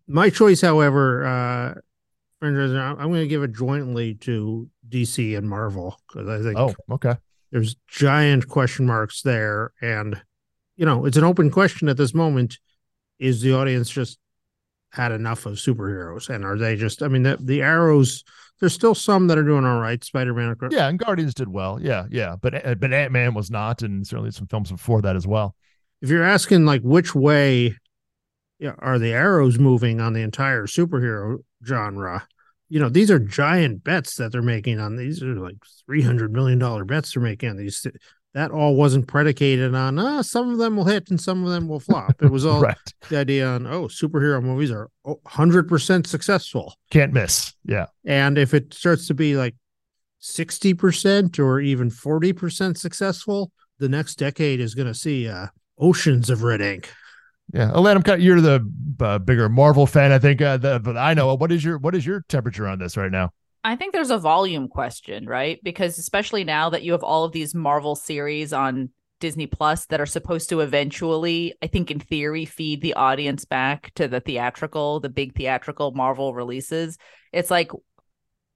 My 0.08 0.30
choice, 0.30 0.62
however, 0.62 1.26
uh, 1.26 1.74
I'm 2.42 2.54
going 2.54 3.22
to 3.22 3.28
give 3.28 3.44
it 3.44 3.54
jointly 3.54 4.16
to 4.16 4.70
DC 4.88 5.38
and 5.38 5.50
Marvel 5.50 6.00
because 6.08 6.30
I 6.30 6.42
think 6.42 6.58
oh 6.58 6.74
okay 6.96 7.16
there's 7.52 7.76
giant 7.88 8.48
question 8.48 8.86
marks 8.86 9.22
there, 9.22 9.72
and 9.82 10.22
you 10.76 10.86
know 10.86 11.06
it's 11.06 11.18
an 11.18 11.24
open 11.24 11.50
question 11.50 11.90
at 11.90 11.98
this 11.98 12.14
moment. 12.14 12.60
Is 13.18 13.42
the 13.42 13.54
audience 13.54 13.90
just 13.90 14.18
had 14.92 15.12
enough 15.12 15.46
of 15.46 15.56
superheroes, 15.56 16.30
and 16.30 16.46
are 16.46 16.58
they 16.58 16.76
just? 16.76 17.02
I 17.04 17.08
mean, 17.08 17.24
the 17.24 17.38
the 17.40 17.62
arrows 17.62 18.24
there's 18.60 18.74
still 18.74 18.96
some 18.96 19.28
that 19.28 19.38
are 19.38 19.44
doing 19.44 19.66
all 19.66 19.80
right. 19.80 20.04
Spider 20.04 20.34
Man, 20.34 20.56
yeah, 20.72 20.88
and 20.88 21.00
Guardians 21.00 21.34
did 21.34 21.48
well, 21.48 21.80
yeah, 21.82 22.06
yeah, 22.10 22.36
but 22.40 22.66
uh, 22.66 22.76
but 22.76 22.94
Ant 22.94 23.12
Man 23.12 23.34
was 23.34 23.50
not, 23.50 23.82
and 23.82 24.06
certainly 24.06 24.32
some 24.32 24.48
films 24.48 24.72
before 24.72 25.02
that 25.02 25.16
as 25.16 25.26
well. 25.26 25.56
If 26.02 26.10
you're 26.10 26.24
asking 26.24 26.66
like 26.66 26.82
which 26.82 27.14
way 27.14 27.76
yeah, 28.60 28.74
are 28.80 29.00
the 29.00 29.14
arrows 29.14 29.58
moving 29.58 30.02
on 30.02 30.14
the 30.14 30.22
entire 30.22 30.68
superhero 30.68 31.38
genre, 31.66 32.28
you 32.68 32.80
know, 32.80 32.90
these 32.90 33.10
are 33.10 33.20
giant 33.20 33.84
bets 33.84 34.16
that 34.16 34.32
they're 34.32 34.42
making 34.42 34.80
on 34.80 34.96
these 34.96 35.24
are 35.24 35.36
like 35.36 35.56
three 35.86 36.02
hundred 36.02 36.32
million 36.32 36.60
dollar 36.60 36.86
bets 36.86 37.14
they're 37.14 37.24
making 37.24 37.50
on 37.50 37.58
these 37.58 37.86
that 38.36 38.52
all 38.52 38.76
wasn't 38.76 39.08
predicated 39.08 39.74
on 39.74 39.98
uh, 39.98 40.22
some 40.22 40.52
of 40.52 40.60
them 40.60 40.76
will 40.78 40.86
hit 40.86 41.10
and 41.10 41.20
some 41.20 41.44
of 41.44 41.50
them 41.50 41.68
will 41.68 41.80
flop. 41.80 42.22
It 42.22 42.32
was 42.32 42.46
all 42.46 42.62
right. 42.62 42.78
the 43.10 43.18
idea 43.18 43.48
on 43.48 43.66
oh 43.66 43.88
superhero 43.88 44.42
movies 44.42 44.72
are 44.72 44.90
100% 45.06 46.06
successful. 46.06 46.76
Can't 46.92 47.14
miss. 47.14 47.54
Yeah. 47.66 47.88
And 48.06 48.38
if 48.38 48.54
it 48.54 48.74
starts 48.74 49.08
to 49.08 49.14
be 49.14 49.36
like 49.36 49.56
60% 50.22 51.40
or 51.40 51.60
even 51.60 51.90
40% 51.90 52.78
successful, 52.78 53.52
the 53.80 53.90
next 53.90 54.16
decade 54.16 54.60
is 54.60 54.76
going 54.76 54.88
to 54.88 54.94
see 54.94 55.28
uh, 55.28 55.48
oceans 55.80 56.30
of 56.30 56.44
red 56.44 56.62
ink. 56.62 56.92
Yeah, 57.54 57.72
kind 57.72 58.08
of, 58.08 58.20
you're 58.22 58.42
the 58.42 58.70
uh, 59.00 59.20
bigger 59.20 59.50
Marvel 59.50 59.88
fan, 59.88 60.12
I 60.12 60.20
think. 60.20 60.42
Uh, 60.42 60.58
the, 60.58 60.80
but 60.80 60.98
I 60.98 61.14
know 61.14 61.34
what 61.34 61.52
is 61.52 61.64
your 61.64 61.78
what 61.78 61.96
is 61.96 62.06
your 62.06 62.24
temperature 62.30 62.68
on 62.68 62.80
this 62.80 62.96
right 62.96 63.12
now? 63.12 63.32
I 63.64 63.76
think 63.76 63.92
there's 63.92 64.12
a 64.12 64.18
volume 64.18 64.68
question, 64.68 65.26
right? 65.26 65.60
Because 65.64 65.98
especially 65.98 66.44
now 66.44 66.70
that 66.70 66.84
you 66.84 66.92
have 66.94 67.04
all 67.04 67.26
of 67.26 67.32
these 67.32 67.56
Marvel 67.56 67.96
series 67.96 68.54
on 68.54 68.90
Disney 69.20 69.48
Plus 69.48 69.86
that 69.88 70.00
are 70.00 70.06
supposed 70.06 70.50
to 70.50 70.62
eventually, 70.62 71.54
I 71.62 71.68
think 71.68 71.92
in 71.92 72.00
theory, 72.00 72.46
feed 72.46 72.82
the 72.82 72.94
audience 72.94 73.44
back 73.44 73.94
to 73.96 74.08
the 74.08 74.22
theatrical, 74.22 75.02
the 75.02 75.10
big 75.10 75.36
theatrical 75.36 75.92
Marvel 75.92 76.34
releases. 76.34 76.98
It's 77.34 77.52
like, 77.52 77.72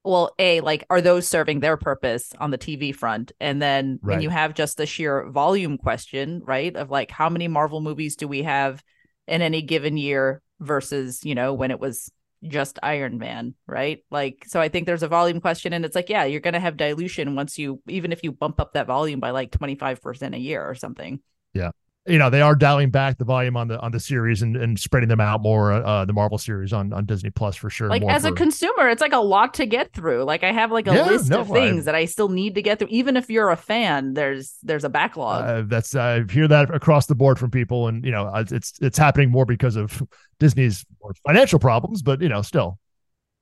well, 0.03 0.33
A, 0.37 0.61
like, 0.61 0.85
are 0.89 1.01
those 1.01 1.27
serving 1.27 1.59
their 1.59 1.77
purpose 1.77 2.31
on 2.39 2.51
the 2.51 2.57
TV 2.57 2.93
front? 2.93 3.31
And 3.39 3.61
then 3.61 3.99
right. 4.01 4.15
when 4.15 4.21
you 4.21 4.29
have 4.29 4.53
just 4.53 4.77
the 4.77 4.85
sheer 4.85 5.29
volume 5.29 5.77
question, 5.77 6.41
right, 6.43 6.75
of 6.75 6.89
like, 6.89 7.09
how 7.09 7.29
many 7.29 7.47
Marvel 7.47 7.81
movies 7.81 8.15
do 8.15 8.27
we 8.27 8.43
have 8.43 8.83
in 9.27 9.41
any 9.41 9.61
given 9.61 9.95
year 9.95 10.41
versus, 10.59 11.23
you 11.23 11.35
know, 11.35 11.53
when 11.53 11.71
it 11.71 11.79
was 11.79 12.11
just 12.45 12.79
Iron 12.83 13.17
Man, 13.17 13.55
right? 13.65 14.03
Like, 14.11 14.43
so 14.45 14.59
I 14.59 14.67
think 14.67 14.85
there's 14.85 15.03
a 15.03 15.07
volume 15.07 15.39
question, 15.39 15.71
and 15.71 15.85
it's 15.85 15.95
like, 15.95 16.09
yeah, 16.09 16.25
you're 16.25 16.41
going 16.41 16.53
to 16.53 16.59
have 16.59 16.75
dilution 16.75 17.35
once 17.35 17.57
you, 17.57 17.81
even 17.87 18.11
if 18.11 18.23
you 18.23 18.33
bump 18.33 18.59
up 18.59 18.73
that 18.73 18.87
volume 18.87 19.21
by 19.21 19.29
like 19.29 19.51
25% 19.51 20.35
a 20.35 20.39
year 20.39 20.61
or 20.61 20.75
something. 20.75 21.21
Yeah 21.53 21.71
you 22.05 22.17
know 22.17 22.29
they 22.29 22.41
are 22.41 22.55
dialing 22.55 22.89
back 22.89 23.17
the 23.17 23.23
volume 23.23 23.55
on 23.55 23.67
the 23.67 23.79
on 23.79 23.91
the 23.91 23.99
series 23.99 24.41
and, 24.41 24.57
and 24.57 24.77
spreading 24.77 25.07
them 25.07 25.21
out 25.21 25.41
more 25.41 25.71
uh 25.71 26.03
the 26.03 26.13
marvel 26.13 26.37
series 26.37 26.73
on 26.73 26.91
on 26.91 27.05
disney 27.05 27.29
plus 27.29 27.55
for 27.55 27.69
sure 27.69 27.87
like 27.87 28.03
as 28.03 28.23
for... 28.23 28.29
a 28.29 28.31
consumer 28.33 28.89
it's 28.89 29.01
like 29.01 29.13
a 29.13 29.17
lot 29.17 29.53
to 29.53 29.65
get 29.65 29.93
through. 29.93 30.23
Like 30.23 30.43
i 30.43 30.51
have 30.51 30.71
like 30.71 30.87
a 30.87 30.93
yeah, 30.93 31.05
list 31.05 31.29
no, 31.29 31.41
of 31.41 31.49
things 31.49 31.83
I... 31.87 31.91
that 31.91 31.95
i 31.95 32.05
still 32.05 32.29
need 32.29 32.55
to 32.55 32.61
get 32.61 32.79
through. 32.79 32.89
Even 32.89 33.15
if 33.15 33.29
you're 33.29 33.49
a 33.49 33.57
fan 33.57 34.13
there's 34.13 34.57
there's 34.63 34.83
a 34.83 34.89
backlog. 34.89 35.45
Uh, 35.45 35.63
that's 35.65 35.95
i 35.95 36.23
hear 36.29 36.47
that 36.47 36.73
across 36.73 37.05
the 37.05 37.15
board 37.15 37.39
from 37.39 37.51
people 37.51 37.87
and 37.87 38.03
you 38.03 38.11
know 38.11 38.31
it's 38.35 38.73
it's 38.81 38.97
happening 38.97 39.29
more 39.29 39.45
because 39.45 39.75
of 39.75 40.01
disney's 40.39 40.85
financial 41.25 41.59
problems 41.59 42.01
but 42.01 42.21
you 42.21 42.29
know 42.29 42.41
still. 42.41 42.79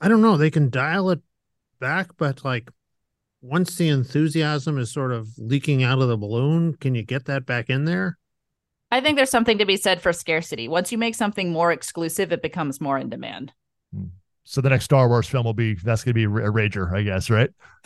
I 0.03 0.07
don't 0.07 0.23
know. 0.23 0.35
They 0.35 0.49
can 0.49 0.71
dial 0.71 1.11
it 1.11 1.19
back 1.79 2.09
but 2.17 2.43
like 2.43 2.69
once 3.41 3.75
the 3.75 3.89
enthusiasm 3.89 4.77
is 4.77 4.91
sort 4.91 5.11
of 5.11 5.27
leaking 5.37 5.83
out 5.83 5.99
of 5.99 6.07
the 6.07 6.17
balloon 6.17 6.75
can 6.75 6.93
you 6.93 7.03
get 7.03 7.25
that 7.25 7.45
back 7.45 7.69
in 7.69 7.85
there 7.85 8.17
I 8.91 8.99
think 8.99 9.15
there's 9.15 9.29
something 9.29 9.57
to 9.57 9.65
be 9.65 9.77
said 9.77 10.01
for 10.01 10.11
scarcity. 10.11 10.67
Once 10.67 10.91
you 10.91 10.97
make 10.97 11.15
something 11.15 11.51
more 11.51 11.71
exclusive, 11.71 12.31
it 12.33 12.41
becomes 12.41 12.81
more 12.81 12.97
in 12.97 13.09
demand. 13.09 13.53
Hmm. 13.95 14.07
So 14.43 14.59
the 14.59 14.69
next 14.69 14.85
Star 14.85 15.07
Wars 15.07 15.27
film 15.27 15.45
will 15.45 15.53
be 15.53 15.75
that's 15.75 16.03
going 16.03 16.13
to 16.13 16.13
be 16.13 16.25
a 16.25 16.27
rager, 16.27 16.93
I 16.93 17.03
guess, 17.03 17.29
right? 17.29 17.51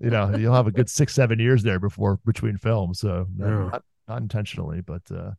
you 0.00 0.10
know, 0.10 0.34
you'll 0.36 0.54
have 0.54 0.66
a 0.66 0.72
good 0.72 0.88
six, 0.88 1.14
seven 1.14 1.38
years 1.38 1.62
there 1.62 1.78
before 1.78 2.18
between 2.24 2.56
films. 2.56 2.98
So 2.98 3.26
yeah. 3.38 3.46
not, 3.46 3.84
not, 4.08 4.22
intentionally, 4.22 4.80
but 4.80 5.02
uh, 5.14 5.32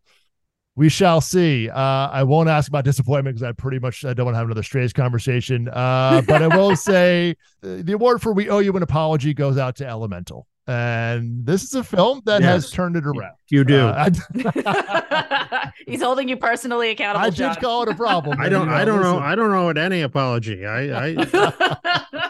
we 0.75 0.89
shall 0.89 1.21
see. 1.21 1.69
Uh, 1.69 2.09
I 2.09 2.23
won't 2.23 2.49
ask 2.49 2.69
about 2.69 2.85
disappointment 2.85 3.35
because 3.35 3.49
I 3.49 3.51
pretty 3.53 3.79
much 3.79 4.05
I 4.05 4.13
don't 4.13 4.25
want 4.25 4.35
to 4.35 4.37
have 4.37 4.47
another 4.47 4.63
Strays 4.63 4.93
conversation. 4.93 5.67
Uh, 5.69 6.21
but 6.25 6.41
I 6.43 6.55
will 6.55 6.75
say 6.77 7.35
uh, 7.63 7.77
the 7.81 7.93
award 7.93 8.21
for 8.21 8.31
"We 8.31 8.47
Owe 8.47 8.59
You 8.59 8.73
an 8.77 8.83
Apology" 8.83 9.33
goes 9.33 9.57
out 9.57 9.75
to 9.77 9.87
Elemental 9.87 10.47
and 10.67 11.45
this 11.45 11.63
is 11.63 11.75
a 11.75 11.83
film 11.83 12.21
that 12.25 12.41
yes, 12.41 12.63
has 12.63 12.71
turned 12.71 12.95
it 12.95 13.05
around. 13.05 13.35
You 13.49 13.63
do. 13.63 13.87
Uh, 13.87 14.09
He's 15.87 16.01
holding 16.01 16.27
you 16.27 16.37
personally 16.37 16.89
accountable. 16.89 17.25
I 17.25 17.29
John. 17.29 17.53
did 17.53 17.61
call 17.61 17.83
it 17.83 17.89
a 17.89 17.95
problem. 17.95 18.39
I 18.41 18.49
don't. 18.49 18.61
You 18.61 18.71
know, 18.71 18.75
I 18.75 18.85
don't 18.85 18.97
listen. 18.97 19.13
know. 19.13 19.19
I 19.19 19.35
don't 19.35 19.51
know 19.51 19.65
what 19.65 19.77
any 19.77 20.01
apology. 20.01 20.65
I. 20.65 21.09
I, 21.09 22.27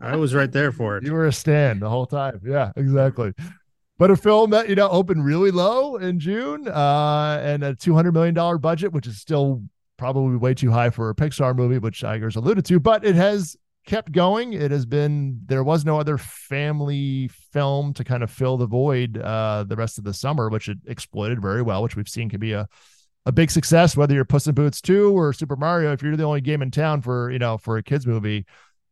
I 0.00 0.16
was 0.16 0.34
right 0.34 0.52
there 0.52 0.72
for 0.72 0.98
it. 0.98 1.04
You 1.04 1.12
were 1.12 1.26
a 1.26 1.32
stand 1.32 1.80
the 1.80 1.88
whole 1.88 2.06
time. 2.06 2.40
Yeah, 2.44 2.72
exactly. 2.76 3.32
But 3.98 4.10
a 4.10 4.16
film 4.16 4.50
that 4.50 4.68
you 4.68 4.74
know 4.74 4.88
opened 4.90 5.24
really 5.24 5.50
low 5.50 5.96
in 5.96 6.18
June, 6.20 6.68
uh, 6.68 7.40
and 7.42 7.64
a 7.64 7.74
two 7.74 7.94
hundred 7.94 8.12
million 8.12 8.34
dollar 8.34 8.58
budget, 8.58 8.92
which 8.92 9.06
is 9.06 9.18
still 9.18 9.62
probably 9.96 10.36
way 10.36 10.52
too 10.52 10.70
high 10.70 10.90
for 10.90 11.08
a 11.08 11.14
Pixar 11.14 11.56
movie, 11.56 11.78
which 11.78 12.02
Iger's 12.02 12.36
alluded 12.36 12.64
to, 12.66 12.80
but 12.80 13.04
it 13.04 13.14
has 13.14 13.56
kept 13.86 14.12
going. 14.12 14.52
It 14.52 14.70
has 14.70 14.86
been 14.86 15.40
there 15.46 15.64
was 15.64 15.84
no 15.84 15.98
other 15.98 16.18
family 16.18 17.28
film 17.52 17.94
to 17.94 18.04
kind 18.04 18.22
of 18.22 18.30
fill 18.30 18.56
the 18.56 18.66
void 18.66 19.18
uh, 19.18 19.64
the 19.66 19.76
rest 19.76 19.98
of 19.98 20.04
the 20.04 20.14
summer, 20.14 20.48
which 20.48 20.68
it 20.68 20.78
exploited 20.86 21.40
very 21.42 21.62
well, 21.62 21.82
which 21.82 21.96
we've 21.96 22.08
seen 22.08 22.28
can 22.28 22.40
be 22.40 22.52
a 22.52 22.68
a 23.24 23.32
big 23.32 23.50
success. 23.50 23.96
Whether 23.96 24.14
you're 24.14 24.24
Puss 24.24 24.46
in 24.46 24.54
Boots 24.54 24.80
two 24.80 25.16
or 25.16 25.32
Super 25.32 25.56
Mario, 25.56 25.92
if 25.92 26.02
you're 26.02 26.16
the 26.16 26.24
only 26.24 26.40
game 26.40 26.62
in 26.62 26.70
town 26.70 27.02
for 27.02 27.30
you 27.30 27.38
know 27.38 27.58
for 27.58 27.76
a 27.76 27.82
kids 27.82 28.06
movie, 28.06 28.46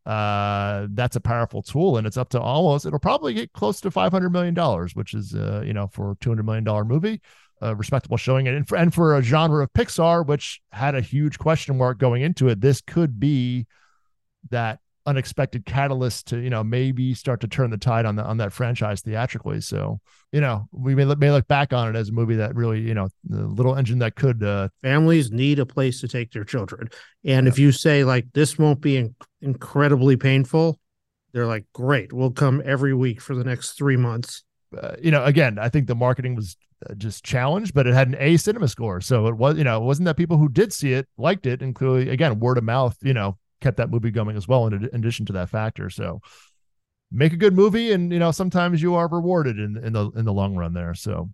uh, 0.07 0.87
that's 0.91 1.17
a 1.17 1.21
powerful 1.21 1.63
tool, 1.63 1.97
and 1.97 2.07
it's 2.07 2.17
up 2.17 2.31
to 2.31 2.41
almost 2.41 2.87
it'll 2.87 2.99
probably 2.99 3.35
get 3.35 3.53
close 3.53 3.81
to 3.81 3.91
500 3.91 4.31
million 4.31 4.55
dollars, 4.55 4.95
which 4.95 5.15
is 5.15 5.35
uh, 5.35 5.63
you 5.65 5.73
know 5.73 5.87
for 5.89 6.13
a 6.13 6.17
200 6.17 6.45
million 6.45 6.65
dollar 6.65 6.85
movie. 6.85 7.21
A 7.63 7.75
respectable 7.77 8.17
showing 8.17 8.49
and 8.49 8.67
for, 8.67 8.79
and 8.79 8.95
for 8.95 9.19
a 9.19 9.23
genre 9.23 9.63
of 9.63 9.73
Pixar, 9.75 10.27
which 10.27 10.63
had 10.73 10.95
a 10.95 11.03
huge 11.03 11.39
question 11.39 11.77
mark 11.77 11.99
going 11.99 12.23
into 12.23 12.49
it, 12.49 12.63
this 12.63 12.81
could 12.81 13.21
be 13.21 13.67
that 14.51 14.81
unexpected 15.07 15.65
catalyst 15.65 16.27
to 16.29 16.39
you 16.39 16.51
know 16.51 16.63
maybe 16.63 17.15
start 17.15 17.41
to 17.41 17.49
turn 17.49 17.71
the 17.71 17.79
tide 17.79 18.05
on 18.05 18.17
the 18.17 18.25
on 18.25 18.37
that 18.39 18.53
franchise 18.53 19.01
theatrically. 19.01 19.61
So 19.61 20.01
you 20.33 20.41
know 20.41 20.69
we 20.73 20.95
may 20.95 21.05
look, 21.05 21.19
may 21.19 21.31
look 21.31 21.49
back 21.49 21.73
on 21.73 21.89
it 21.89 21.99
as 21.99 22.11
a 22.11 22.13
movie 22.13 22.37
that 22.37 22.55
really 22.55 22.81
you 22.81 22.95
know 22.95 23.09
the 23.25 23.47
little 23.47 23.77
engine 23.77 23.99
that 24.01 24.17
could. 24.17 24.43
Uh, 24.43 24.69
Families 24.83 25.31
need 25.31 25.59
a 25.59 25.67
place 25.67 26.01
to 26.01 26.09
take 26.09 26.33
their 26.33 26.45
children, 26.45 26.89
and 27.25 27.47
yeah. 27.47 27.53
if 27.53 27.59
you 27.59 27.73
say 27.73 28.05
like 28.05 28.27
this 28.35 28.59
won't 28.59 28.81
be 28.81 28.97
in- 28.97 29.15
incredibly 29.41 30.17
painful, 30.17 30.79
they're 31.33 31.47
like, 31.47 31.65
great, 31.73 32.13
we'll 32.13 32.31
come 32.31 32.63
every 32.65 32.95
week 32.95 33.21
for 33.21 33.35
the 33.35 33.45
next 33.45 33.73
three 33.73 33.97
months. 33.97 34.45
Uh, 34.77 34.95
you 35.01 35.11
know, 35.11 35.25
again, 35.25 35.59
I 35.59 35.69
think 35.69 35.87
the 35.87 35.95
marketing 35.95 36.35
was 36.35 36.57
uh, 36.89 36.95
just 36.95 37.25
challenged, 37.25 37.75
but 37.75 37.87
it 37.87 37.95
had 37.95 38.09
an 38.09 38.17
A 38.19 38.37
cinema 38.37 38.69
score. 38.69 39.01
So 39.01 39.27
it 39.27 39.37
was, 39.37 39.59
you 39.59 39.65
know, 39.65 39.81
it 39.83 39.85
wasn't 39.85 40.07
that 40.07 40.17
people 40.17 40.39
who 40.39 40.49
did 40.49 40.73
see 40.73 40.93
it 40.93 41.09
liked 41.17 41.47
it. 41.47 41.63
And 41.63 41.75
clearly, 41.75 42.09
again, 42.09 42.39
word 42.39 42.59
of 42.59 42.65
mouth, 42.65 42.97
you 43.03 43.15
know, 43.15 43.37
kept 43.61 43.77
that 43.77 43.91
movie 43.91 44.11
going 44.11 44.37
as 44.37 44.49
well, 44.49 44.67
in, 44.67 44.75
in 44.75 45.01
addition 45.01 45.27
to 45.27 45.33
that 45.35 45.49
factor. 45.49 45.91
So 45.91 46.21
make 47.13 47.33
a 47.33 47.37
good 47.37 47.55
movie, 47.55 47.93
and, 47.93 48.13
you 48.13 48.19
know, 48.19 48.31
sometimes 48.31 48.81
you 48.81 48.95
are 48.95 49.09
rewarded 49.09 49.59
in, 49.59 49.77
in 49.77 49.93
the, 49.93 50.11
in 50.11 50.25
the 50.25 50.33
long 50.33 50.55
run 50.55 50.75
there. 50.75 50.95
So 50.95 51.31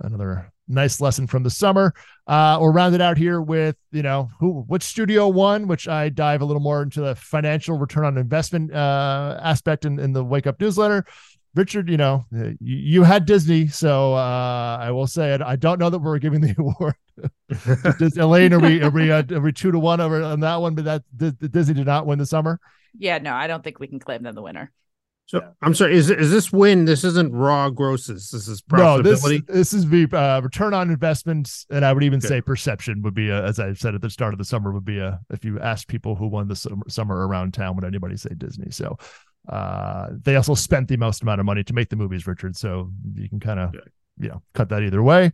another 0.00 0.52
nice 0.68 1.00
lesson 1.00 1.26
from 1.26 1.42
the 1.42 1.50
summer. 1.50 1.92
Uh, 2.26 2.58
we'll 2.60 2.72
round 2.72 2.94
it 2.94 3.00
out 3.00 3.18
here 3.18 3.40
with, 3.40 3.74
you 3.90 4.02
know, 4.02 4.30
who, 4.38 4.62
which 4.68 4.82
studio 4.82 5.26
won, 5.26 5.66
which 5.66 5.88
I 5.88 6.08
dive 6.08 6.40
a 6.40 6.44
little 6.44 6.62
more 6.62 6.82
into 6.82 7.00
the 7.00 7.14
financial 7.16 7.78
return 7.78 8.04
on 8.04 8.18
investment 8.18 8.72
uh, 8.72 9.40
aspect 9.42 9.84
in, 9.84 9.98
in 9.98 10.12
the 10.12 10.22
Wake 10.22 10.46
Up 10.46 10.60
newsletter. 10.60 11.04
Richard, 11.54 11.88
you 11.88 11.96
know, 11.96 12.24
you, 12.30 12.56
you 12.60 13.02
had 13.02 13.26
Disney, 13.26 13.68
so 13.68 14.14
uh, 14.14 14.78
I 14.80 14.90
will 14.90 15.06
say 15.06 15.34
it. 15.34 15.42
I 15.42 15.56
don't 15.56 15.78
know 15.78 15.90
that 15.90 15.98
we're 15.98 16.18
giving 16.18 16.40
the 16.40 16.54
award. 16.58 16.94
Elaine, 18.16 18.52
are 18.52 18.60
we 18.60 18.82
are 18.82 18.90
we 18.90 19.10
uh, 19.10 19.22
are 19.32 19.40
we 19.40 19.52
two 19.52 19.72
to 19.72 19.78
one 19.78 20.00
over 20.00 20.22
on 20.22 20.40
that 20.40 20.56
one? 20.56 20.74
But 20.74 20.84
that 20.84 21.02
the, 21.16 21.36
the 21.38 21.48
Disney 21.48 21.74
did 21.74 21.86
not 21.86 22.06
win 22.06 22.18
the 22.18 22.26
summer. 22.26 22.60
Yeah, 22.96 23.18
no, 23.18 23.34
I 23.34 23.46
don't 23.46 23.64
think 23.64 23.80
we 23.80 23.86
can 23.86 23.98
claim 23.98 24.22
them 24.22 24.34
the 24.34 24.42
winner. 24.42 24.72
So 25.28 25.40
yeah. 25.42 25.50
I'm 25.60 25.74
sorry. 25.74 25.94
Is 25.94 26.10
is 26.10 26.30
this 26.30 26.50
win? 26.50 26.86
This 26.86 27.04
isn't 27.04 27.34
raw 27.34 27.68
grosses. 27.68 28.30
This 28.30 28.48
is 28.48 28.62
profitability. 28.62 29.02
No, 29.02 29.02
this, 29.02 29.42
this 29.46 29.72
is 29.74 29.86
the 29.86 30.08
uh, 30.10 30.40
return 30.40 30.72
on 30.72 30.90
investments, 30.90 31.66
and 31.70 31.84
I 31.84 31.92
would 31.92 32.02
even 32.02 32.22
say 32.22 32.40
perception 32.40 33.02
would 33.02 33.12
be 33.12 33.28
a, 33.28 33.44
as 33.44 33.60
I 33.60 33.74
said 33.74 33.94
at 33.94 34.00
the 34.00 34.08
start 34.08 34.32
of 34.32 34.38
the 34.38 34.44
summer 34.46 34.72
would 34.72 34.86
be 34.86 35.00
a 35.00 35.20
if 35.28 35.44
you 35.44 35.60
asked 35.60 35.86
people 35.86 36.14
who 36.14 36.28
won 36.28 36.48
the 36.48 36.56
summer, 36.56 36.82
summer 36.88 37.28
around 37.28 37.52
town, 37.52 37.76
would 37.76 37.84
anybody 37.84 38.16
say 38.16 38.30
Disney? 38.38 38.70
So 38.70 38.96
uh, 39.48 40.08
they 40.22 40.36
also 40.36 40.54
spent 40.54 40.88
the 40.88 40.96
most 40.96 41.22
amount 41.22 41.40
of 41.40 41.46
money 41.46 41.64
to 41.64 41.72
make 41.72 41.88
the 41.88 41.96
movies, 41.96 42.26
Richard. 42.26 42.56
So 42.56 42.90
you 43.14 43.28
can 43.28 43.40
kind 43.40 43.60
of, 43.60 43.74
you 44.18 44.28
know, 44.28 44.42
cut 44.54 44.68
that 44.70 44.82
either 44.82 45.02
way. 45.02 45.32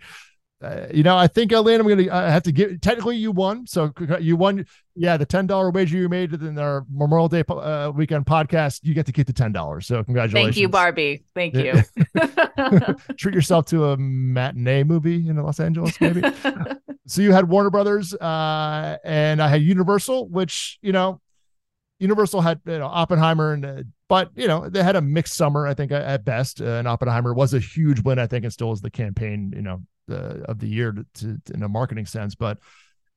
Uh, 0.64 0.87
you 0.95 1.03
know, 1.03 1.17
I 1.17 1.27
think 1.27 1.53
Elaine, 1.53 1.81
I'm 1.81 1.87
gonna 1.87 2.11
I 2.11 2.31
have 2.31 2.45
to 2.45 2.53
give. 2.53 2.81
Technically, 2.81 3.17
you 3.17 3.33
won, 3.33 3.67
so 3.67 3.93
you 4.19 4.37
won. 4.37 4.64
Yeah, 4.97 5.17
the 5.17 5.27
ten 5.27 5.47
dollar 5.47 5.71
wager 5.71 5.99
you 5.99 6.09
made 6.09 6.33
in 6.33 6.57
our 6.59 6.87
Memorial 6.90 7.29
Day 7.29 7.43
uh, 7.49 7.93
weekend 7.95 8.25
podcast, 8.25 8.81
you 8.83 8.95
get 8.95 9.05
to 9.07 9.12
keep 9.12 9.27
the 9.27 9.33
ten 9.33 9.53
dollars. 9.53 9.87
So 9.87 10.03
congratulations. 10.03 10.55
Thank 10.55 10.57
you, 10.57 10.69
Barbie. 10.69 11.25
Thank 11.35 11.55
you. 11.55 11.83
Treat 13.19 13.35
yourself 13.35 13.67
to 13.67 13.87
a 13.90 13.97
matinee 13.99 14.85
movie 14.85 15.29
in 15.29 15.37
Los 15.37 15.61
Angeles, 15.61 16.01
maybe. 16.01 16.23
so 17.07 17.21
you 17.21 17.33
had 17.33 17.49
Warner 17.49 17.71
Brothers, 17.71 18.14
uh, 18.14 18.97
and 19.05 19.43
I 19.43 19.49
had 19.49 19.61
Universal, 19.61 20.29
which 20.29 20.79
you 20.81 20.93
know 20.93 21.21
Universal 22.05 22.43
had 22.43 22.61
you 22.67 22.79
know 22.79 22.87
Oppenheimer 22.87 23.55
and 23.55 23.64
uh, 23.64 23.83
but 24.09 24.31
you 24.37 24.47
know 24.47 24.69
they 24.69 24.83
had 24.83 24.95
a 24.95 25.01
mixed 25.01 25.35
summer 25.35 25.67
I 25.67 25.73
think 25.73 25.90
at 25.90 26.23
best 26.25 26.61
uh, 26.61 26.64
and 26.64 26.87
Oppenheimer 26.87 27.33
was 27.33 27.55
a 27.55 27.59
huge 27.59 28.01
win 28.01 28.19
I 28.19 28.27
think 28.27 28.45
and 28.45 28.53
still 28.53 28.73
is 28.73 28.83
the 28.83 28.90
campaign 28.90 29.53
you 29.57 29.62
know 29.62 29.83
of 30.07 30.59
the 30.59 30.67
year 30.67 30.93
to, 30.93 31.07
to, 31.14 31.40
in 31.55 31.62
a 31.62 31.69
marketing 31.69 32.05
sense 32.05 32.35
but 32.35 32.59